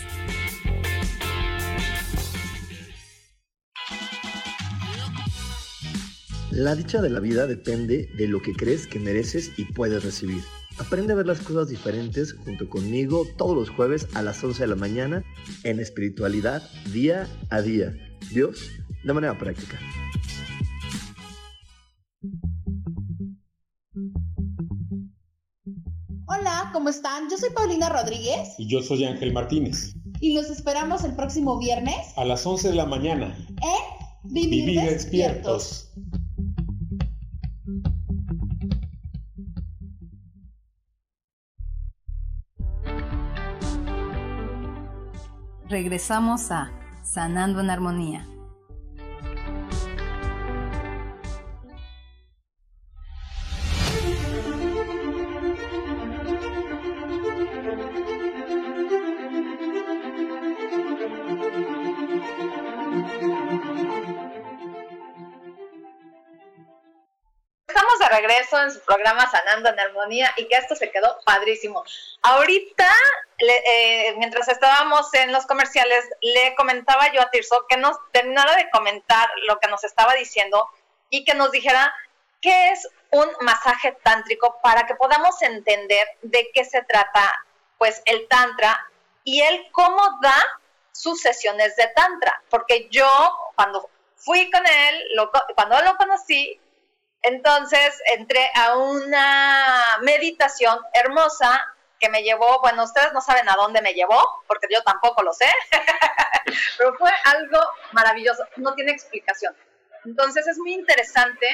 [6.51, 10.43] La dicha de la vida depende de lo que crees que mereces y puedes recibir.
[10.81, 14.67] Aprende a ver las cosas diferentes junto conmigo todos los jueves a las 11 de
[14.67, 15.23] la mañana
[15.63, 17.95] en espiritualidad día a día.
[18.33, 18.71] Dios
[19.05, 19.79] de manera práctica.
[26.27, 27.29] Hola, ¿cómo están?
[27.31, 28.55] Yo soy Paulina Rodríguez.
[28.57, 29.95] Y yo soy Ángel Martínez.
[30.19, 31.95] Y los esperamos el próximo viernes.
[32.17, 33.37] A las 11 de la mañana.
[33.63, 35.93] En Vivir, despiertos.
[45.71, 46.73] Regresamos a
[47.05, 48.27] Sanando en Armonía.
[68.63, 71.85] En su programa Sanando en Armonía y que esto se quedó padrísimo.
[72.23, 72.89] Ahorita,
[73.39, 78.71] eh, mientras estábamos en los comerciales, le comentaba yo a Tirso que nos terminara de
[78.71, 80.69] comentar lo que nos estaba diciendo
[81.09, 81.95] y que nos dijera
[82.41, 87.45] qué es un masaje tántrico para que podamos entender de qué se trata
[87.79, 88.87] pues el tantra
[89.25, 90.37] y él cómo da
[90.93, 93.09] sus sesiones de tantra, porque yo
[93.55, 96.61] cuando fui con él, lo, cuando lo conocí,
[97.23, 103.83] entonces entré a una meditación hermosa que me llevó, bueno, ustedes no saben a dónde
[103.83, 105.47] me llevó, porque yo tampoco lo sé,
[106.79, 107.61] pero fue algo
[107.93, 109.55] maravilloso, no tiene explicación.
[110.05, 111.47] Entonces es muy interesante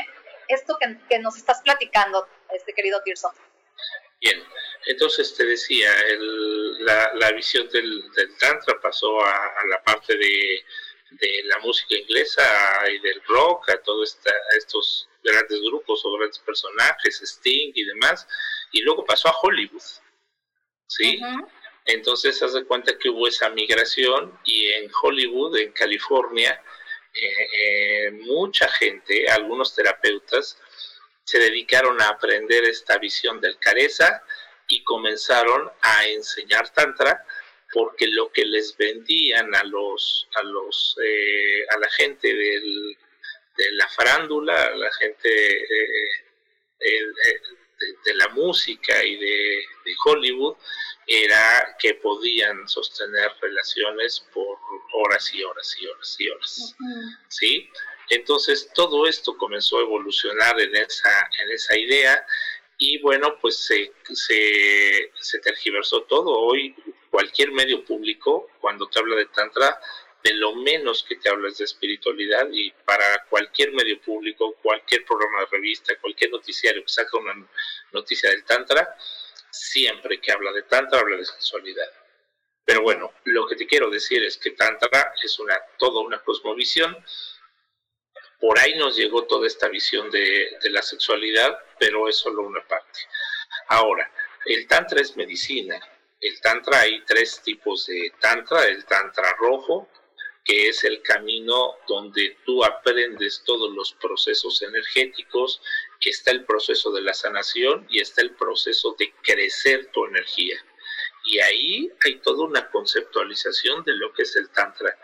[0.48, 3.32] esto que, nos estás platicando, este querido Tirso.
[4.20, 4.42] Bien,
[4.86, 5.90] entonces te decía,
[6.78, 8.04] la, visión del,
[8.38, 10.64] Tantra pasó a, la parte de,
[11.44, 12.42] la música inglesa
[12.92, 14.18] y del rock, a todos
[14.56, 18.26] estos grandes grupos o grandes personajes, Sting y demás,
[18.72, 19.82] y luego pasó a Hollywood,
[20.86, 21.20] ¿sí?
[21.84, 26.60] Entonces, haz de cuenta que hubo esa migración y en Hollywood, en California,
[27.14, 30.58] eh, eh, mucha gente, algunos terapeutas,
[31.24, 34.22] se dedicaron a aprender esta visión del careza
[34.68, 37.24] y comenzaron a enseñar tantra
[37.72, 42.96] porque lo que les vendían a los a los eh, a la gente del
[43.56, 46.10] de la farándula, la gente eh,
[46.80, 47.02] eh,
[48.04, 49.64] de, la música y de,
[50.04, 50.56] Hollywood,
[51.06, 54.58] era que podían sostener relaciones por
[54.92, 56.76] horas y horas y horas y horas.
[57.28, 57.70] ¿Sí?
[58.10, 62.26] Entonces todo esto comenzó a evolucionar en esa, en esa idea
[62.78, 66.32] y bueno, pues se, se, se tergiversó todo.
[66.38, 66.74] Hoy
[67.10, 69.80] cualquier medio público, cuando te habla de Tantra,
[70.26, 75.42] de lo menos que te hablas de espiritualidad y para cualquier medio público, cualquier programa
[75.42, 77.48] de revista, cualquier noticiario que saca una
[77.92, 78.96] noticia del Tantra,
[79.52, 81.88] siempre que habla de Tantra habla de sexualidad.
[82.64, 86.96] Pero bueno, lo que te quiero decir es que Tantra es una, toda una cosmovisión.
[88.40, 92.66] Por ahí nos llegó toda esta visión de, de la sexualidad, pero es solo una
[92.66, 92.98] parte.
[93.68, 94.10] Ahora,
[94.44, 95.80] el Tantra es medicina,
[96.20, 99.88] el tantra hay tres tipos de tantra, el tantra rojo,
[100.46, 105.60] que es el camino donde tú aprendes todos los procesos energéticos,
[106.00, 110.56] que está el proceso de la sanación y está el proceso de crecer tu energía.
[111.24, 114.96] Y ahí hay toda una conceptualización de lo que es el Tantra.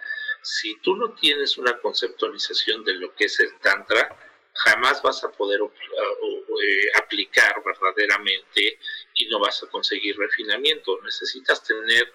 [0.43, 4.17] Si tú no tienes una conceptualización de lo que es el Tantra,
[4.55, 8.79] jamás vas a poder eh, aplicar verdaderamente
[9.15, 11.01] y no vas a conseguir refinamiento.
[11.03, 12.13] Necesitas tener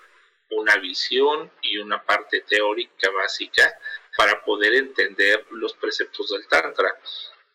[0.51, 3.77] una visión y una parte teórica básica
[4.15, 6.99] para poder entender los preceptos del Tantra.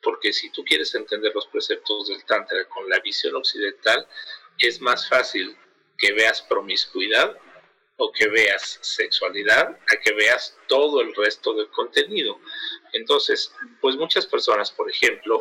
[0.03, 4.07] Porque si tú quieres entender los preceptos del Tantra con la visión occidental,
[4.59, 5.57] es más fácil
[5.97, 7.39] que veas promiscuidad
[7.97, 12.41] o que veas sexualidad a que veas todo el resto del contenido.
[12.93, 15.41] Entonces, pues muchas personas, por ejemplo,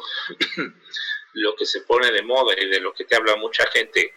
[1.34, 4.14] lo que se pone de moda y de lo que te habla mucha gente,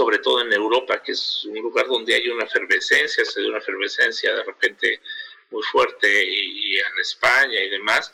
[0.00, 3.58] sobre todo en Europa, que es un lugar donde hay una efervescencia, se da una
[3.58, 5.02] efervescencia de repente
[5.50, 8.10] muy fuerte, y, en España y demás,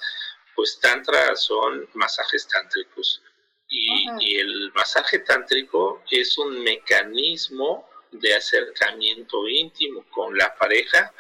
[0.56, 3.22] pues tantra son masajes tántricos.
[3.68, 11.14] Y, y, el masaje tántrico es un mecanismo de acercamiento íntimo con la pareja,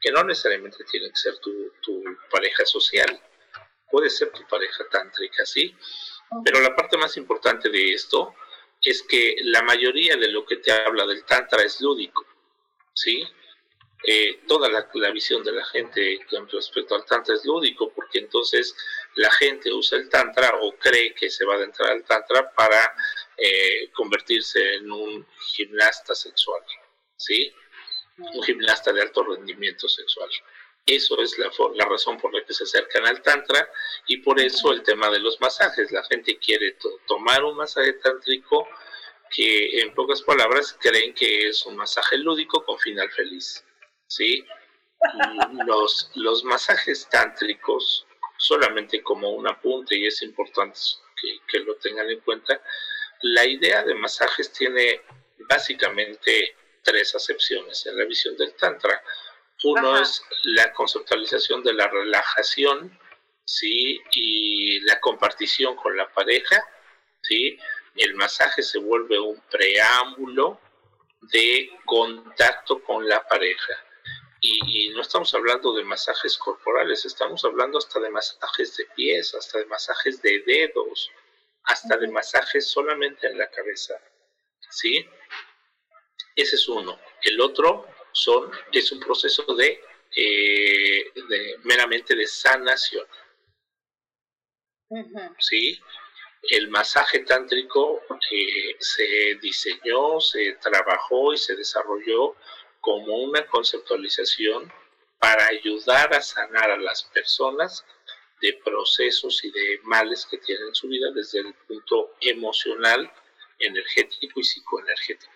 [0.00, 3.20] que no necesariamente tiene que ser tu, tu pareja social,
[3.90, 5.76] puede ser tu pareja tántrica, ¿sí?
[6.44, 8.32] Pero la parte más importante de esto
[8.90, 12.24] es que la mayoría de lo que te habla del tantra es lúdico,
[12.92, 13.26] ¿sí?
[14.06, 18.18] Eh, toda la, la, visión de la gente con respecto al tantra es lúdico, porque
[18.18, 18.76] entonces
[19.14, 22.94] la gente usa el tantra o cree que se va a adentrar al tantra para
[23.38, 26.60] eh, convertirse en un gimnasta sexual,
[27.16, 27.50] ¿sí?
[28.18, 30.28] Un gimnasta de alto rendimiento sexual.
[30.86, 33.70] Eso es la, la, razón por la que se acercan al tantra
[34.06, 35.90] y por eso el tema de los masajes.
[35.92, 36.76] La gente quiere
[37.06, 38.68] tomar un masaje tántrico
[39.30, 43.64] que en pocas palabras creen que es un masaje lúdico con final feliz.
[44.06, 44.44] ¿sí?
[45.66, 48.06] Los, los masajes tántricos,
[48.36, 50.78] solamente como un apunte y es importante
[51.20, 52.60] que, que lo tengan en cuenta,
[53.22, 55.00] la idea de masajes tiene
[55.48, 59.02] básicamente tres acepciones en la visión del Tantra.
[59.64, 62.98] Uno es la conceptualización de la relajación,
[63.44, 63.98] ¿sí?
[64.12, 66.62] Y la compartición con la pareja,
[67.22, 67.58] ¿sí?
[67.96, 70.60] El masaje se vuelve un preámbulo
[71.22, 73.72] de contacto con la pareja.
[74.40, 79.34] Y, y, no estamos hablando de masajes corporales, estamos hablando hasta de masajes de pies,
[79.34, 81.10] hasta de masajes de dedos,
[81.62, 83.94] hasta de masajes solamente en la cabeza.
[84.70, 85.08] ¿Sí?
[86.36, 87.00] Ese es uno.
[87.22, 89.82] El otro son, es un proceso de,
[90.16, 91.12] eh,
[91.64, 93.06] meramente de sanación.
[95.38, 95.80] ¿Sí?
[96.42, 102.36] El masaje tántrico eh, se diseñó, se trabajó y se desarrolló
[102.80, 104.72] como una conceptualización
[105.18, 107.84] para ayudar a sanar a las personas
[108.40, 113.10] de procesos y de males que tienen en su vida desde el punto emocional,
[113.58, 115.32] energético y psicoenergético.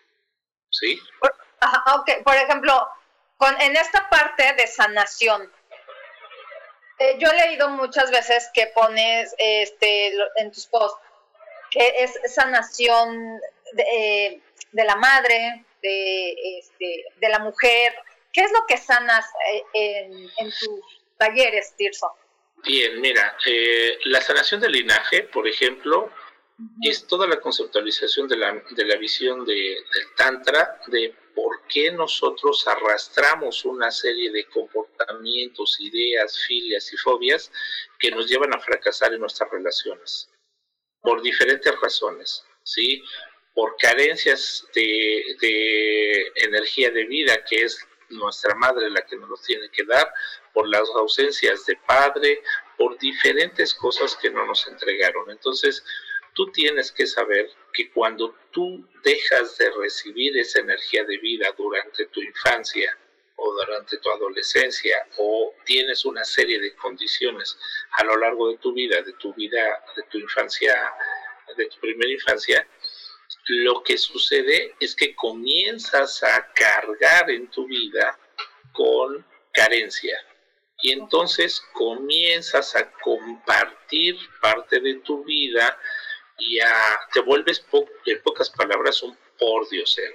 [0.70, 1.00] ¿Sí?
[1.60, 2.88] Por, por ejemplo,
[3.36, 5.50] con, en esta parte de sanación,
[6.98, 11.00] eh, yo he leído muchas veces que pones este, en tus posts
[11.70, 13.40] que es sanación
[13.72, 14.40] de, eh,
[14.72, 17.94] de la madre, de, este, de la mujer.
[18.32, 20.80] ¿Qué es lo que sanas eh, en, en tus
[21.16, 22.14] talleres, Tirso?
[22.64, 26.10] Bien, mira, eh, la sanación del linaje, por ejemplo,
[26.82, 31.92] es toda la conceptualización de la, de la visión de, del Tantra, de por qué
[31.92, 37.52] nosotros arrastramos una serie de comportamientos, ideas, filias y fobias
[37.98, 40.30] que nos llevan a fracasar en nuestras relaciones,
[41.00, 43.02] por diferentes razones, ¿sí?
[43.54, 49.42] Por carencias de, de energía de vida, que es nuestra madre la que nos los
[49.42, 50.12] tiene que dar,
[50.52, 52.42] por las ausencias de padre,
[52.76, 55.30] por diferentes cosas que no nos entregaron.
[55.30, 55.84] Entonces,
[56.38, 62.06] tú tienes que saber que cuando tú dejas de recibir esa energía de vida durante
[62.06, 62.96] tu infancia
[63.34, 67.58] o durante tu adolescencia o tienes una serie de condiciones
[67.90, 70.76] a lo largo de tu vida, de tu vida, de tu infancia,
[71.56, 72.68] de tu primera infancia,
[73.48, 78.16] lo que sucede es que comienzas a cargar en tu vida
[78.72, 80.16] con carencia.
[80.82, 85.76] Y entonces comienzas a compartir parte de tu vida
[86.38, 87.64] y a, te vuelves,
[88.06, 90.14] en pocas palabras, un pordiosero.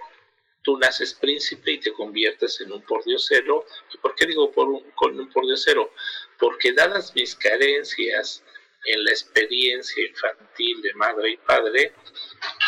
[0.64, 3.66] Tú naces príncipe y te conviertes en un pordiosero.
[3.94, 5.92] ¿Y por qué digo por un, con un pordiosero?
[6.40, 8.44] Porque dadas mis carencias,
[8.86, 11.94] en la experiencia infantil de madre y padre,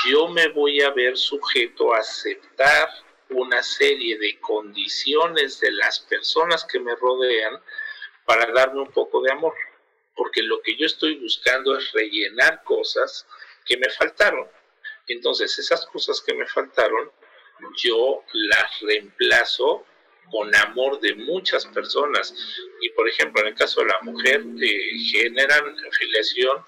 [0.09, 2.89] yo me voy a ver sujeto a aceptar
[3.29, 7.61] una serie de condiciones de las personas que me rodean
[8.25, 9.53] para darme un poco de amor,
[10.15, 13.27] porque lo que yo estoy buscando es rellenar cosas
[13.65, 14.47] que me faltaron.
[15.07, 17.11] Entonces, esas cosas que me faltaron,
[17.77, 19.85] yo las reemplazo
[20.31, 22.33] con amor de muchas personas.
[22.81, 26.63] Y por ejemplo, en el caso de la mujer, eh, generan filiación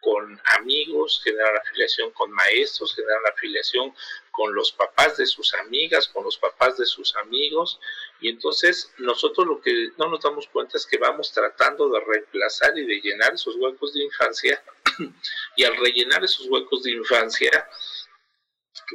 [0.00, 3.94] con amigos, generan afiliación con maestros, generan afiliación
[4.32, 7.78] con los papás de sus amigas, con los papás de sus amigos.
[8.20, 12.76] Y entonces nosotros lo que no nos damos cuenta es que vamos tratando de reemplazar
[12.76, 14.62] y de llenar esos huecos de infancia.
[15.56, 17.68] y al rellenar esos huecos de infancia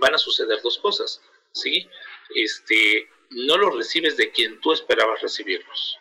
[0.02, 1.22] van a suceder dos cosas.
[1.54, 1.90] ¿sí?
[2.36, 6.00] Este, no los recibes de quien tú esperabas recibirlos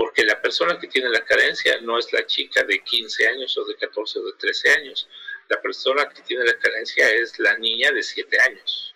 [0.00, 3.66] porque la persona que tiene la carencia no es la chica de 15 años o
[3.66, 5.06] de 14 o de 13 años.
[5.50, 8.94] La persona que tiene la carencia es la niña de 7 años.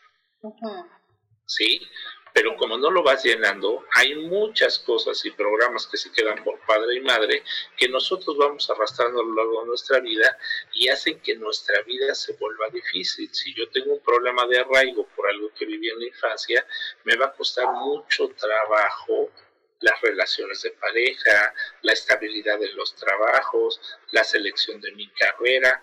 [1.47, 1.87] ¿Sí?
[2.35, 6.59] Pero como no lo vas llenando, hay muchas cosas y programas que se quedan por
[6.67, 7.45] padre y madre
[7.77, 10.37] que nosotros vamos arrastrando a lo largo de nuestra vida
[10.73, 13.33] y hacen que nuestra vida se vuelva difícil.
[13.33, 16.67] Si yo tengo un problema de arraigo por algo que viví en la infancia,
[17.05, 19.31] me va a costar mucho trabajo
[19.79, 23.81] las relaciones de pareja, la estabilidad de los trabajos,
[24.11, 25.81] la selección de mi carrera.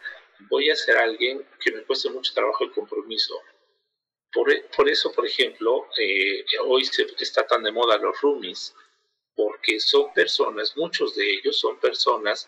[0.50, 3.42] Voy a ser alguien que me cueste mucho trabajo y compromiso.
[4.34, 8.74] Por, por eso, por ejemplo, eh, hoy se, está tan de moda los roomies,
[9.36, 12.48] porque son personas, muchos de ellos son personas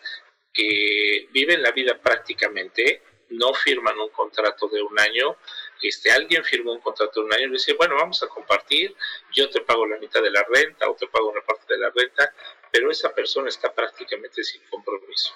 [0.52, 5.36] que viven la vida prácticamente, no firman un contrato de un año,
[5.82, 8.94] este, alguien firmó un contrato de un año y le dice, bueno, vamos a compartir,
[9.32, 11.90] yo te pago la mitad de la renta o te pago una parte de la
[11.90, 12.32] renta,
[12.70, 15.34] pero esa persona está prácticamente sin compromiso.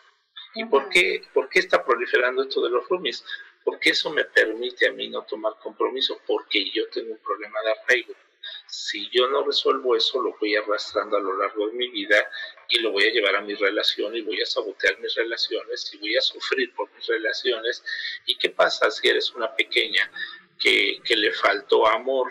[0.55, 3.25] ¿Y por qué, por qué está proliferando esto de los roomies?
[3.69, 7.73] Porque eso me permite a mí no tomar compromiso, porque yo tengo un problema de
[7.73, 8.15] arraigo.
[8.67, 12.17] Si yo no resuelvo eso, lo voy arrastrando a lo largo de mi vida
[12.71, 15.99] y lo voy a llevar a mi relación y voy a sabotear mis relaciones y
[15.99, 17.85] voy a sufrir por mis relaciones.
[18.25, 20.11] ¿Y qué pasa si eres una pequeña
[20.59, 22.31] que, que le faltó amor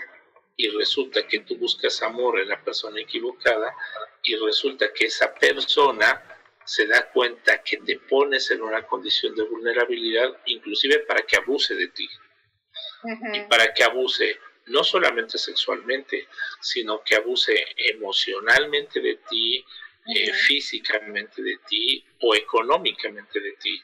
[0.56, 3.76] y resulta que tú buscas amor en la persona equivocada
[4.24, 6.37] y resulta que esa persona
[6.68, 11.74] se da cuenta que te pones en una condición de vulnerabilidad, inclusive para que abuse
[11.76, 12.10] de ti.
[13.34, 16.28] Y para que abuse no solamente sexualmente,
[16.60, 19.66] sino que abuse emocionalmente de ti,
[20.14, 23.82] eh, físicamente de ti o económicamente de ti.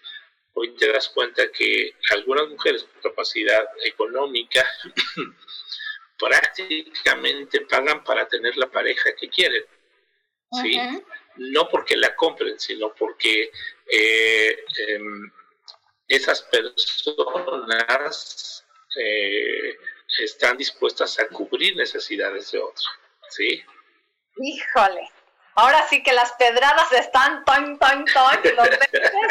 [0.53, 4.65] Hoy te das cuenta que algunas mujeres con capacidad económica
[6.19, 9.63] prácticamente pagan para tener la pareja que quieren.
[10.61, 10.77] ¿sí?
[11.35, 13.51] No porque la compren, sino porque
[13.89, 15.31] eh, em,
[16.07, 17.33] esas personas
[18.95, 19.75] eh,
[20.19, 22.85] están dispuestas a cubrir necesidades de otro,
[23.29, 23.63] ¿sí?
[24.37, 25.09] Híjole,
[25.55, 28.39] ahora sí que las pedradas están ton, ton, ton,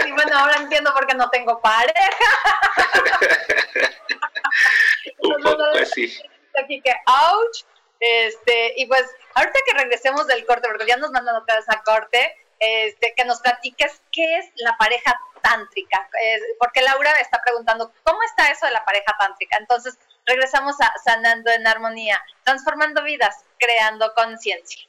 [0.06, 1.94] y bueno, ahora entiendo por qué no tengo pareja.
[5.18, 6.16] Un poco así.
[6.62, 7.64] Aquí que, ouch,
[8.02, 11.82] este, y pues, ahorita que regresemos del corte, porque ya nos mandan otra vez a
[11.84, 16.08] corte, este, que nos platiques qué es la pareja tántrica,
[16.58, 19.56] porque Laura está preguntando, ¿cómo está eso de la pareja tántrica?
[19.58, 24.88] Entonces, regresamos a Sanando en Armonía, transformando vidas, creando conciencia.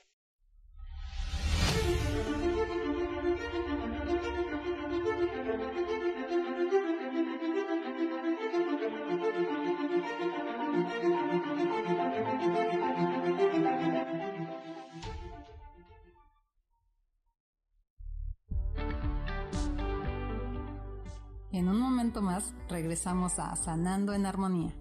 [21.53, 24.73] En un momento más regresamos a Sanando en Armonía.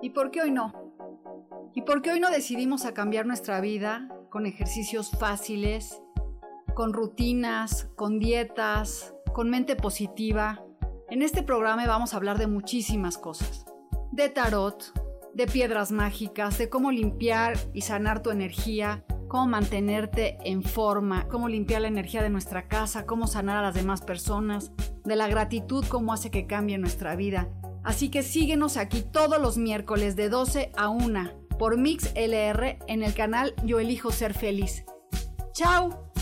[0.00, 0.72] ¿Y por qué hoy no?
[1.74, 6.00] ¿Y por qué hoy no decidimos cambiar nuestra vida con ejercicios fáciles,
[6.74, 10.64] con rutinas, con dietas, con mente positiva?
[11.10, 13.66] En este programa vamos a hablar de muchísimas cosas.
[14.10, 14.99] De tarot,
[15.34, 21.48] de piedras mágicas, de cómo limpiar y sanar tu energía, cómo mantenerte en forma, cómo
[21.48, 24.72] limpiar la energía de nuestra casa, cómo sanar a las demás personas,
[25.04, 27.48] de la gratitud, cómo hace que cambie nuestra vida
[27.82, 33.02] Así que síguenos aquí todos los miércoles de 12 a 1 por Mix LR en
[33.02, 34.84] el canal Yo Elijo Ser Feliz.
[35.52, 36.12] ¡Chao!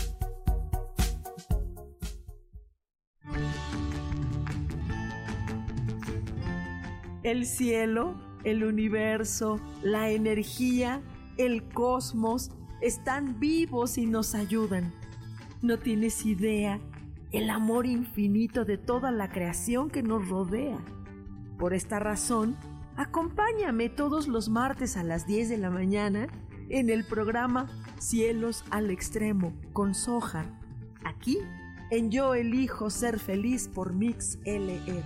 [7.23, 11.01] El cielo, el universo, la energía,
[11.37, 14.93] el cosmos están vivos y nos ayudan.
[15.61, 16.79] No tienes idea
[17.31, 20.77] el amor infinito de toda la creación que nos rodea.
[21.57, 22.55] Por esta razón,
[22.95, 26.27] acompáñame todos los martes a las 10 de la mañana
[26.69, 27.67] en el programa
[27.99, 30.45] Cielos al Extremo con Soja,
[31.03, 31.39] aquí
[31.91, 35.03] en Yo Elijo Ser Feliz por Mix LR.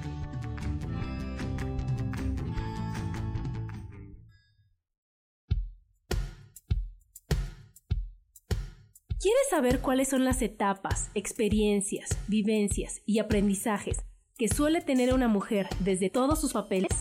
[9.44, 13.98] ¿Quieres saber cuáles son las etapas, experiencias, vivencias y aprendizajes
[14.38, 16.91] que suele tener una mujer desde todos sus papeles?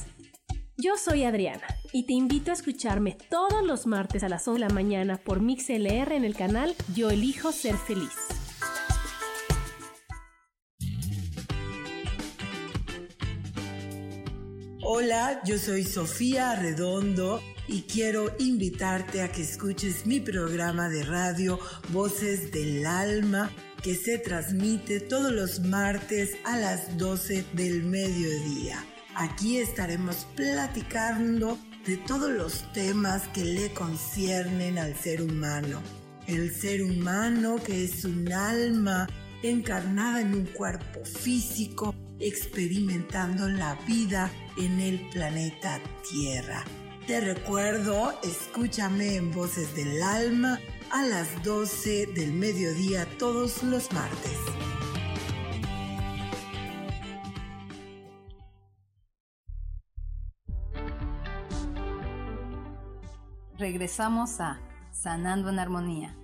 [0.77, 1.63] Yo soy Adriana
[1.93, 5.41] y te invito a escucharme todos los martes a las 11 de la mañana por
[5.41, 8.42] MixLR en el canal Yo elijo ser feliz.
[14.95, 21.59] Hola, yo soy Sofía Redondo y quiero invitarte a que escuches mi programa de radio
[21.95, 23.51] Voces del Alma
[23.83, 28.85] que se transmite todos los martes a las 12 del mediodía.
[29.15, 35.81] Aquí estaremos platicando de todos los temas que le conciernen al ser humano.
[36.27, 39.09] El ser humano que es un alma
[39.43, 46.65] encarnada en un cuerpo físico experimentando la vida en el planeta Tierra.
[47.07, 50.61] Te recuerdo, escúchame en Voces del Alma
[50.93, 54.39] a las 12 del mediodía todos los martes.
[63.59, 64.61] Regresamos a
[64.91, 66.22] Sanando en Armonía.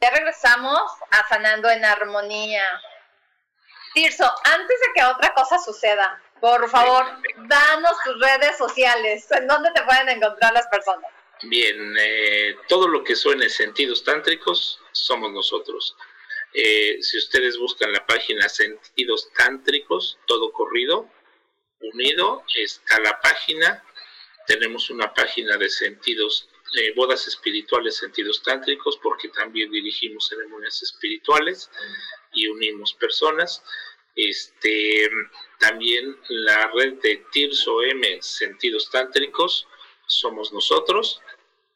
[0.00, 2.64] A Sanando en Armonía.
[3.94, 7.04] Tirso, antes de que otra cosa suceda, por favor,
[7.48, 9.26] danos tus redes sociales.
[9.32, 11.10] ¿En dónde te pueden encontrar las personas?
[11.42, 15.96] Bien, eh, todo lo que suene sentidos tántricos somos nosotros.
[16.52, 21.08] Eh, si ustedes buscan la página Sentidos Tántricos, todo corrido,
[21.80, 23.84] unido, está la página.
[24.46, 26.48] Tenemos una página de sentidos
[26.96, 31.70] bodas espirituales, sentidos tántricos, porque también dirigimos ceremonias espirituales
[32.32, 33.62] y unimos personas.
[34.14, 35.08] Este,
[35.58, 39.68] también la red de Tirso M, sentidos tántricos,
[40.06, 41.20] somos nosotros,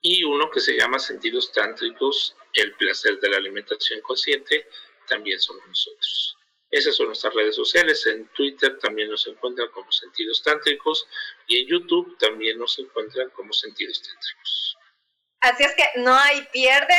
[0.00, 4.68] y uno que se llama Sentidos Tántricos, el placer de la alimentación consciente,
[5.06, 6.36] también somos nosotros.
[6.72, 8.04] Esas son nuestras redes sociales.
[8.06, 11.06] En Twitter también nos encuentran como Sentidos Tántricos
[11.46, 14.76] y en YouTube también nos encuentran como Sentidos Tántricos.
[15.42, 16.94] Así es que no hay pierde.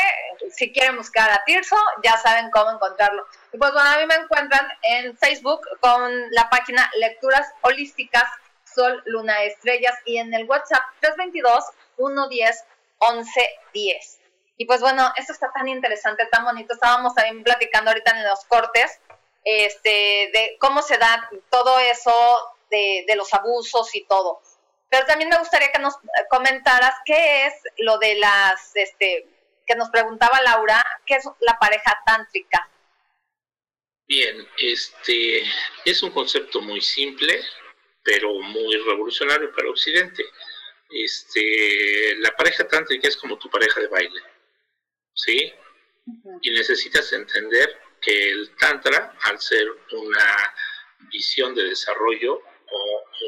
[0.52, 3.26] Si quieren buscar a Tirso, ya saben cómo encontrarlo.
[3.54, 8.26] Y pues bueno, a mí me encuentran en Facebook con la página Lecturas Holísticas
[8.66, 10.84] Sol, Luna, Estrellas y en el WhatsApp
[11.98, 14.20] 322-110-1110.
[14.58, 16.74] Y pues bueno, esto está tan interesante, tan bonito.
[16.74, 19.00] Estábamos también platicando ahorita en los cortes
[19.46, 22.14] este, de cómo se da todo eso
[22.70, 24.42] de, de los abusos y todo.
[24.94, 25.96] Pero también me gustaría que nos
[26.30, 29.28] comentaras qué es lo de las, este,
[29.66, 32.70] que nos preguntaba Laura, qué es la pareja tántrica.
[34.08, 35.42] Bien, este
[35.84, 37.42] es un concepto muy simple,
[38.04, 40.24] pero muy revolucionario para Occidente.
[40.92, 44.22] Este, la pareja tántrica es como tu pareja de baile,
[45.16, 45.56] ¿sí?
[46.44, 50.54] Y necesitas entender que el tantra, al ser una
[51.12, 52.44] visión de desarrollo,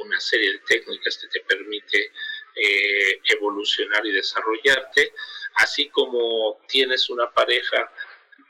[0.04, 2.12] una serie de técnicas que te permite
[2.56, 5.14] eh, evolucionar y desarrollarte,
[5.56, 7.92] así como tienes una pareja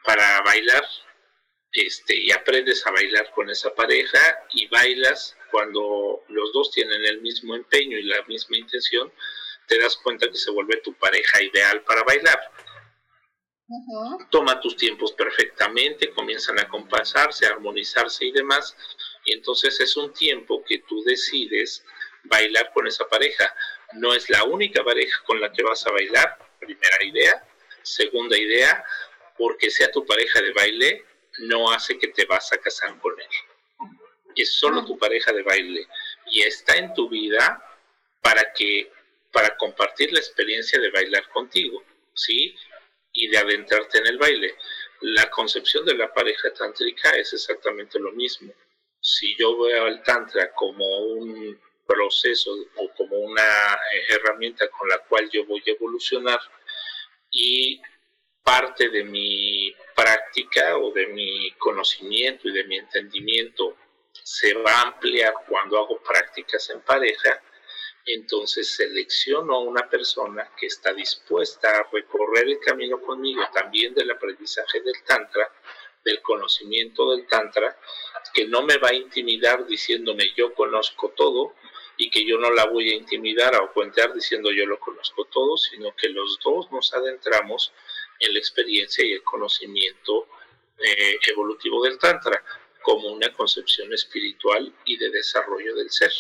[0.03, 0.85] para bailar
[1.75, 4.19] este, y aprendes a bailar con esa pareja
[4.53, 9.11] y bailas cuando los dos tienen el mismo empeño y la misma intención,
[9.67, 12.39] te das cuenta que se vuelve tu pareja ideal para bailar.
[14.29, 18.75] Toma tus tiempos perfectamente, comienzan a compasarse, a armonizarse y demás,
[19.25, 21.83] y entonces es un tiempo que tú decides
[22.23, 23.53] bailar con esa pareja.
[23.93, 27.43] No es la única pareja con la que vas a bailar, primera idea.
[27.81, 28.83] Segunda idea,
[29.37, 31.05] porque sea tu pareja de baile,
[31.39, 33.27] no hace que te vas a casar con él.
[34.35, 35.87] Es solo tu pareja de baile
[36.27, 37.63] y está en tu vida
[38.21, 38.91] para que
[39.31, 42.55] para compartir la experiencia de bailar contigo, ¿sí?
[43.11, 44.55] Y de adentrarte en el baile.
[45.01, 48.53] La concepción de la pareja tántrica es exactamente lo mismo
[49.07, 53.79] si yo veo al Tantra como un proceso o como una
[54.09, 56.39] herramienta con la cual yo voy a evolucionar
[57.29, 57.79] y
[58.43, 63.77] parte de mi práctica o de mi conocimiento y de mi entendimiento
[64.11, 67.43] se va a ampliar cuando hago prácticas en pareja,
[68.07, 74.09] entonces selecciono a una persona que está dispuesta a recorrer el camino conmigo también del
[74.09, 75.51] aprendizaje del Tantra
[76.05, 77.75] del conocimiento del Tantra,
[78.35, 81.55] que no me va a intimidar diciéndome yo conozco todo
[81.97, 85.55] y que yo no la voy a intimidar o cuentear diciendo yo lo conozco todo,
[85.55, 87.71] sino que los dos nos adentramos
[88.19, 90.27] en la experiencia y el conocimiento
[90.77, 92.43] eh, evolutivo del Tantra
[92.81, 96.11] como una concepción espiritual y de desarrollo del ser.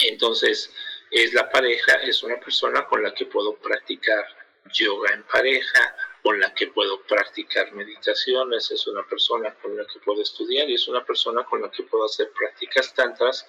[0.00, 0.72] Entonces,
[1.12, 4.26] es la pareja, es una persona con la que puedo practicar
[4.72, 5.96] yoga en pareja,
[6.28, 10.74] con la que puedo practicar meditaciones, es una persona con la que puedo estudiar y
[10.74, 13.46] es una persona con la que puedo hacer prácticas tantras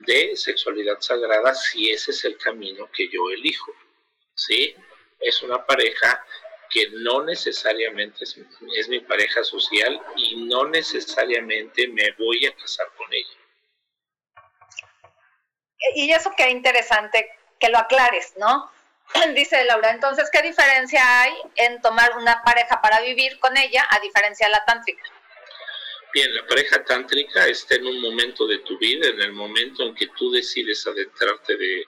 [0.00, 3.72] de sexualidad sagrada si ese es el camino que yo elijo.
[4.34, 4.76] ¿Sí?
[5.18, 6.22] Es una pareja
[6.68, 8.38] que no necesariamente es,
[8.76, 13.38] es mi pareja social y no necesariamente me voy a casar con ella.
[15.94, 18.70] Y eso qué interesante que lo aclares, ¿no?
[19.34, 24.00] Dice Laura, entonces, ¿qué diferencia hay en tomar una pareja para vivir con ella a
[24.00, 25.02] diferencia de la tántrica?
[26.12, 29.94] Bien, la pareja tántrica está en un momento de tu vida, en el momento en
[29.94, 31.84] que tú decides adentrarte de,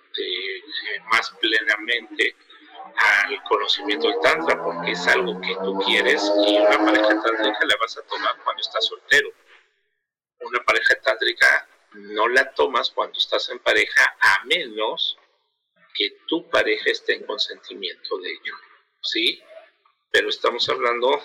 [1.11, 2.37] más plenamente
[2.95, 7.77] al conocimiento del tantra, porque es algo que tú quieres y una pareja tántrica la
[7.81, 9.29] vas a tomar cuando estás soltero.
[10.39, 15.19] Una pareja tántrica no la tomas cuando estás en pareja a menos
[15.95, 18.55] que tu pareja esté en consentimiento de ello,
[19.03, 19.43] ¿sí?
[20.11, 21.21] Pero estamos hablando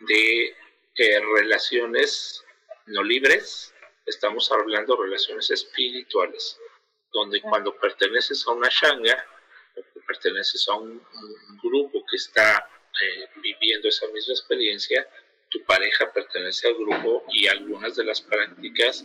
[0.00, 0.56] de
[0.96, 2.44] eh, relaciones
[2.86, 3.74] no libres,
[4.06, 6.58] estamos hablando de relaciones espirituales,
[7.12, 9.26] donde cuando perteneces a una shanga,
[9.76, 11.02] o perteneces a un,
[11.62, 12.68] grupo que está
[13.02, 15.08] eh, viviendo esa misma experiencia,
[15.48, 19.04] tu pareja pertenece al grupo y algunas de las prácticas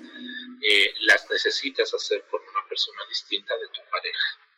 [0.62, 4.51] eh, las necesitas hacer por una persona distinta de tu pareja.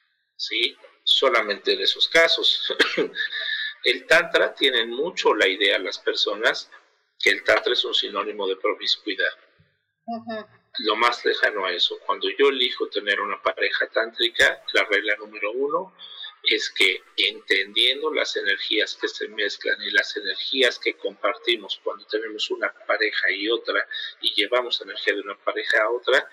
[0.44, 0.78] ¿Sí?
[1.04, 2.74] Solamente en esos casos.
[3.84, 6.70] el Tantra tiene mucho la idea las personas
[7.20, 9.32] que el Tantra es un sinónimo de promiscuidad.
[10.80, 11.98] Lo más lejano a eso.
[12.06, 15.96] Cuando yo elijo tener una pareja tántrica, la regla número uno
[16.44, 22.50] es que entendiendo las energías que se mezclan y las energías que compartimos cuando tenemos
[22.50, 23.88] una pareja y otra
[24.20, 26.30] y llevamos energía de una pareja a otra,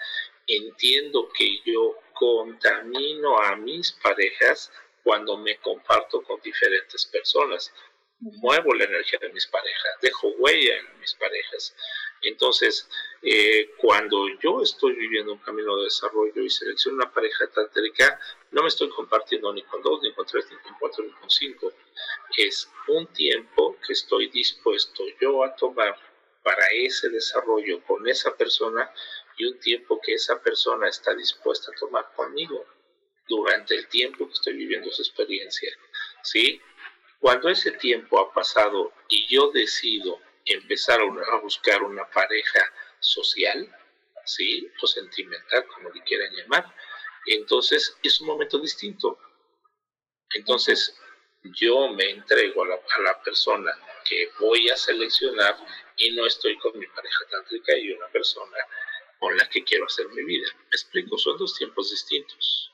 [0.48, 4.70] entiendo que yo contamino a mis parejas
[5.02, 7.72] cuando me comparto con diferentes personas.
[8.18, 11.74] Muevo la energía de mis parejas, dejo huella en mis parejas.
[12.20, 12.86] Entonces,
[13.22, 18.60] eh, cuando yo estoy viviendo un camino de desarrollo y selecciono una pareja tántrica, no
[18.60, 21.72] me estoy compartiendo ni con dos, ni con tres, ni con cuatro, ni con cinco.
[22.36, 25.96] Es un tiempo que estoy dispuesto yo a tomar
[26.42, 28.92] para ese desarrollo con esa persona
[29.38, 32.66] y un tiempo que esa persona está dispuesta a tomar conmigo
[33.28, 35.70] durante el tiempo que estoy viviendo esa experiencia.
[36.22, 36.60] ¿Sí?
[37.20, 42.60] Cuando ese tiempo ha pasado y yo decido empezar a buscar una pareja
[42.98, 43.68] social,
[44.24, 44.70] ¿sí?
[44.82, 46.74] O sentimental, como le quieran llamar,
[47.26, 49.18] entonces es un momento distinto.
[50.34, 50.96] Entonces
[51.42, 53.72] yo me entrego a la, a la persona
[54.04, 55.56] que voy a seleccionar
[55.96, 58.56] y no estoy con mi pareja tántrica y una persona
[59.20, 60.48] con la que quiero hacer mi vida.
[60.54, 62.72] Me explico, son dos tiempos distintos.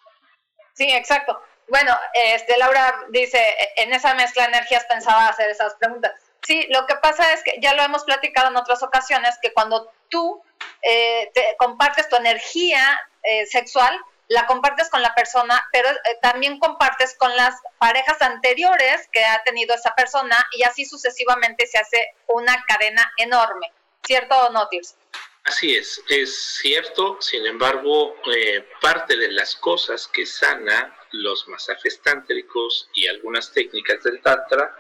[0.73, 1.43] Sí, exacto.
[1.69, 3.43] Bueno, este, Laura dice,
[3.77, 6.13] en esa mezcla de energías pensaba hacer esas preguntas.
[6.47, 9.93] Sí, lo que pasa es que ya lo hemos platicado en otras ocasiones, que cuando
[10.09, 10.41] tú
[10.83, 16.61] eh, te compartes tu energía eh, sexual, la compartes con la persona, pero eh, también
[16.61, 22.15] compartes con las parejas anteriores que ha tenido esa persona y así sucesivamente se hace
[22.29, 23.73] una cadena enorme.
[24.05, 24.97] ¿Cierto o no, Tirs?
[25.47, 32.03] Así es, es cierto, sin embargo, eh, parte de las cosas que sana los masajes
[32.03, 34.77] tántricos y algunas técnicas del tantra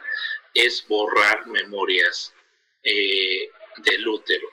[0.52, 2.34] es borrar memorias
[2.82, 4.48] eh, del útero.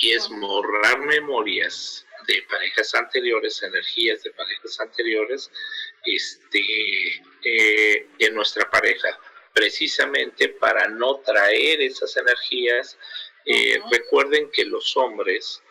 [0.00, 5.50] Y es borrar memorias de parejas anteriores, energías de parejas anteriores
[6.04, 6.62] este,
[7.44, 9.18] eh, en nuestra pareja,
[9.52, 12.96] precisamente para no traer esas energías
[13.50, 15.62] eh, recuerden que los hombres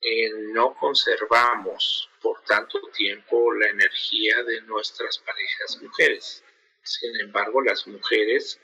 [0.00, 6.44] eh, no conservamos por tanto tiempo la energía de nuestras parejas mujeres.
[6.84, 8.60] Sin embargo, las mujeres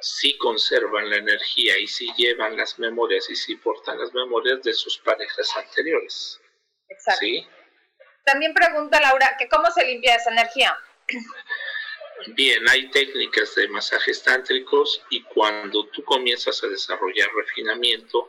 [0.00, 4.72] sí conservan la energía y sí llevan las memorias y sí portan las memorias de
[4.72, 6.40] sus parejas anteriores.
[6.88, 7.20] Exacto.
[7.20, 7.48] ¿Sí?
[8.24, 10.76] También pregunta Laura que cómo se limpia esa energía.
[12.28, 18.28] Bien, hay técnicas de masajes tántricos y cuando tú comienzas a desarrollar refinamiento,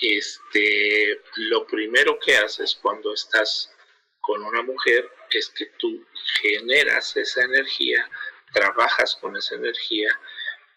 [0.00, 3.72] este, lo primero que haces cuando estás
[4.20, 6.04] con una mujer es que tú
[6.40, 8.08] generas esa energía,
[8.52, 10.08] trabajas con esa energía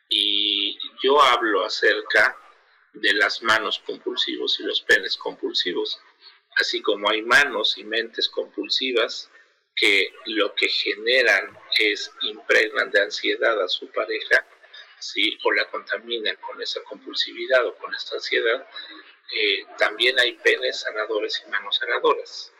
[0.07, 2.37] Y yo hablo acerca
[2.93, 5.99] de las manos compulsivos y los penes compulsivos,
[6.61, 9.29] así como hay manos y mentes compulsivas
[9.75, 14.47] que lo que generan es impregnan de ansiedad a su pareja,
[14.99, 15.37] ¿sí?
[15.43, 18.67] o la contaminan con esa compulsividad o con esta ansiedad,
[19.35, 22.53] eh, también hay penes sanadores y manos sanadoras.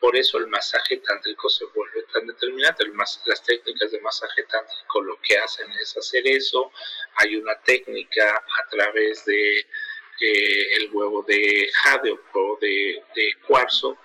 [0.00, 2.84] Por eso el masaje tántrico se vuelve tan determinante.
[3.26, 6.72] las técnicas de masaje tántrico lo que hacen es hacer eso.
[7.16, 13.96] Hay una técnica a través de eh, el huevo de jade o de, de cuarzo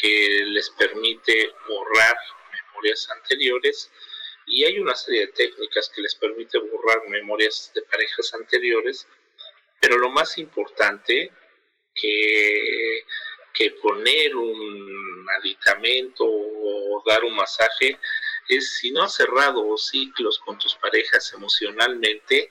[0.00, 2.16] que les permite borrar
[2.52, 3.90] memorias anteriores
[4.46, 9.06] y hay una serie de técnicas que les permite borrar memorias de parejas anteriores,
[9.80, 11.30] pero lo más importante
[11.94, 13.04] que
[13.52, 17.98] que poner un aditamento o dar un masaje
[18.48, 22.50] es si no has cerrado ciclos con tus parejas emocionalmente,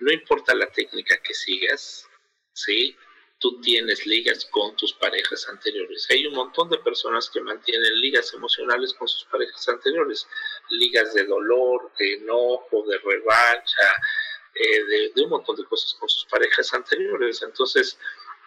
[0.00, 2.08] no importa la técnica que sigas,
[2.52, 2.96] ¿sí?
[3.40, 6.08] Tú tienes ligas con tus parejas anteriores.
[6.10, 10.26] Hay un montón de personas que mantienen ligas emocionales con sus parejas anteriores,
[10.70, 13.96] ligas de dolor, de enojo, de revancha,
[14.54, 17.42] eh, de, un montón de cosas con sus parejas anteriores.
[17.42, 17.96] Entonces,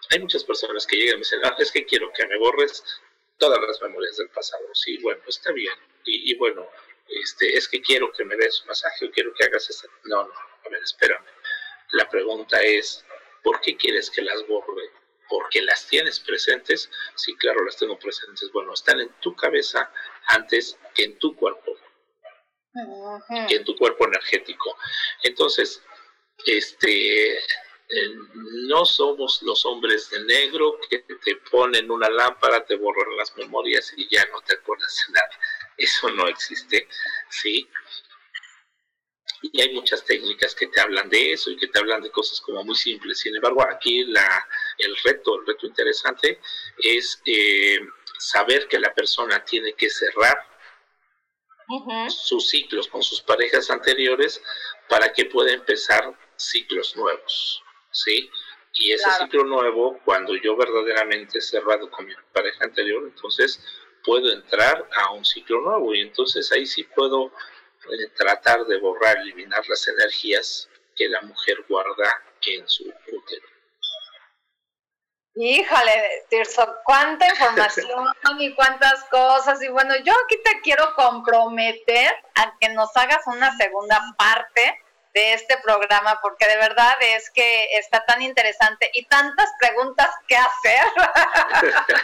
[0.09, 2.83] hay muchas personas que llegan y me dicen, ah, es que quiero que me borres
[3.37, 4.63] todas las memorias del pasado.
[4.73, 5.73] Sí, bueno, está bien.
[6.05, 6.67] Y, bueno,
[7.07, 9.87] este, es que quiero que me des un masaje o quiero que hagas esto.
[10.05, 11.25] No, no, a ver, espérame.
[11.93, 13.05] La pregunta es,
[13.43, 14.89] ¿por qué quieres que las borre?
[15.29, 16.89] ¿Porque las tienes presentes?
[17.15, 18.51] Sí, claro, las tengo presentes.
[18.51, 19.91] Bueno, están en tu cabeza
[20.27, 21.77] antes que en tu cuerpo.
[23.47, 24.77] Que en tu cuerpo energético.
[25.23, 25.81] Entonces,
[26.45, 27.37] este,
[27.93, 28.15] eh,
[28.67, 33.93] no somos los hombres de negro que te ponen una lámpara, te borran las memorias
[33.97, 35.39] y ya no te acuerdas de nada.
[35.77, 36.87] Eso no existe,
[37.29, 37.69] ¿sí?
[39.41, 42.39] Y hay muchas técnicas que te hablan de eso y que te hablan de cosas
[42.41, 43.19] como muy simples.
[43.19, 46.39] Sin embargo, aquí la, el reto, el reto interesante
[46.77, 47.79] es eh,
[48.19, 50.37] saber que la persona tiene que cerrar
[52.09, 54.41] sus ciclos con sus parejas anteriores
[54.89, 57.63] para que pueda empezar ciclos nuevos.
[57.91, 58.29] ¿sí?
[58.73, 63.63] Y ese ciclo nuevo, cuando yo verdaderamente he cerrado con mi pareja anterior, entonces
[64.03, 67.31] puedo entrar a un ciclo nuevo y entonces ahí sí puedo
[67.89, 73.47] eh, tratar de borrar, eliminar las energías que la mujer guarda en su útero.
[75.35, 78.05] Híjole, Tirso, cuánta información
[78.39, 79.61] y cuántas cosas.
[79.63, 84.81] Y bueno, yo aquí te quiero comprometer a que nos hagas una segunda parte
[85.13, 90.35] de este programa, porque de verdad es que está tan interesante y tantas preguntas que
[90.35, 90.81] hacer.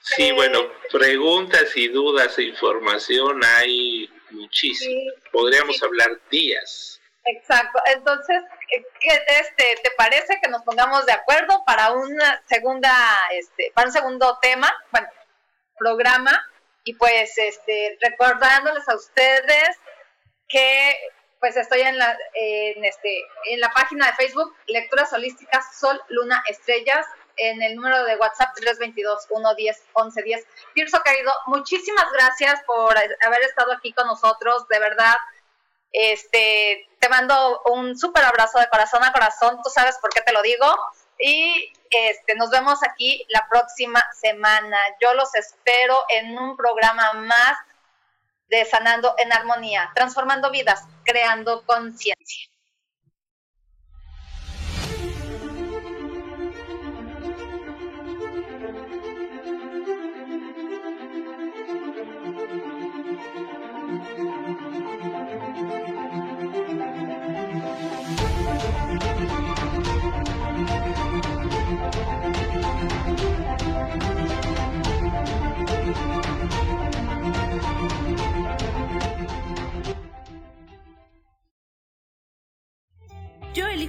[0.00, 5.12] sí, bueno, preguntas y dudas e información hay muchísimo.
[5.30, 7.00] Podríamos hablar días.
[7.24, 7.80] Exacto.
[7.86, 12.92] Entonces, ¿qué, este, ¿te parece que nos pongamos de acuerdo para una segunda,
[13.32, 15.08] este, para un segundo tema, bueno,
[15.78, 16.48] programa?
[16.84, 19.78] Y pues, este, recordándoles a ustedes
[20.48, 20.96] que
[21.42, 23.20] pues estoy en la, en, este,
[23.50, 27.04] en la página de Facebook, Lecturas Holísticas Sol, Luna, Estrellas,
[27.36, 30.44] en el número de WhatsApp 322-110-1110.
[30.74, 35.16] Tirso, querido, muchísimas gracias por haber estado aquí con nosotros, de verdad.
[35.92, 40.32] Este, te mando un súper abrazo de corazón a corazón, tú sabes por qué te
[40.32, 40.66] lo digo.
[41.18, 44.76] Y este, nos vemos aquí la próxima semana.
[45.00, 47.58] Yo los espero en un programa más
[48.48, 52.51] de Sanando en Armonía, transformando vidas, creando conciencia.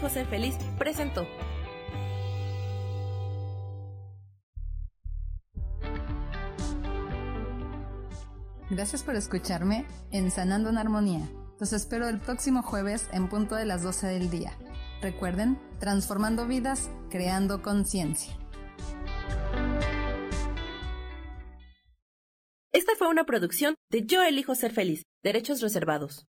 [0.04, 1.26] Elijo ser feliz presentó.
[8.70, 11.30] Gracias por escucharme en Sanando en Armonía.
[11.60, 14.58] Los espero el próximo jueves en punto de las 12 del día.
[15.02, 18.36] Recuerden, transformando vidas, creando conciencia.
[22.72, 26.26] Esta fue una producción de Yo elijo ser feliz, derechos reservados.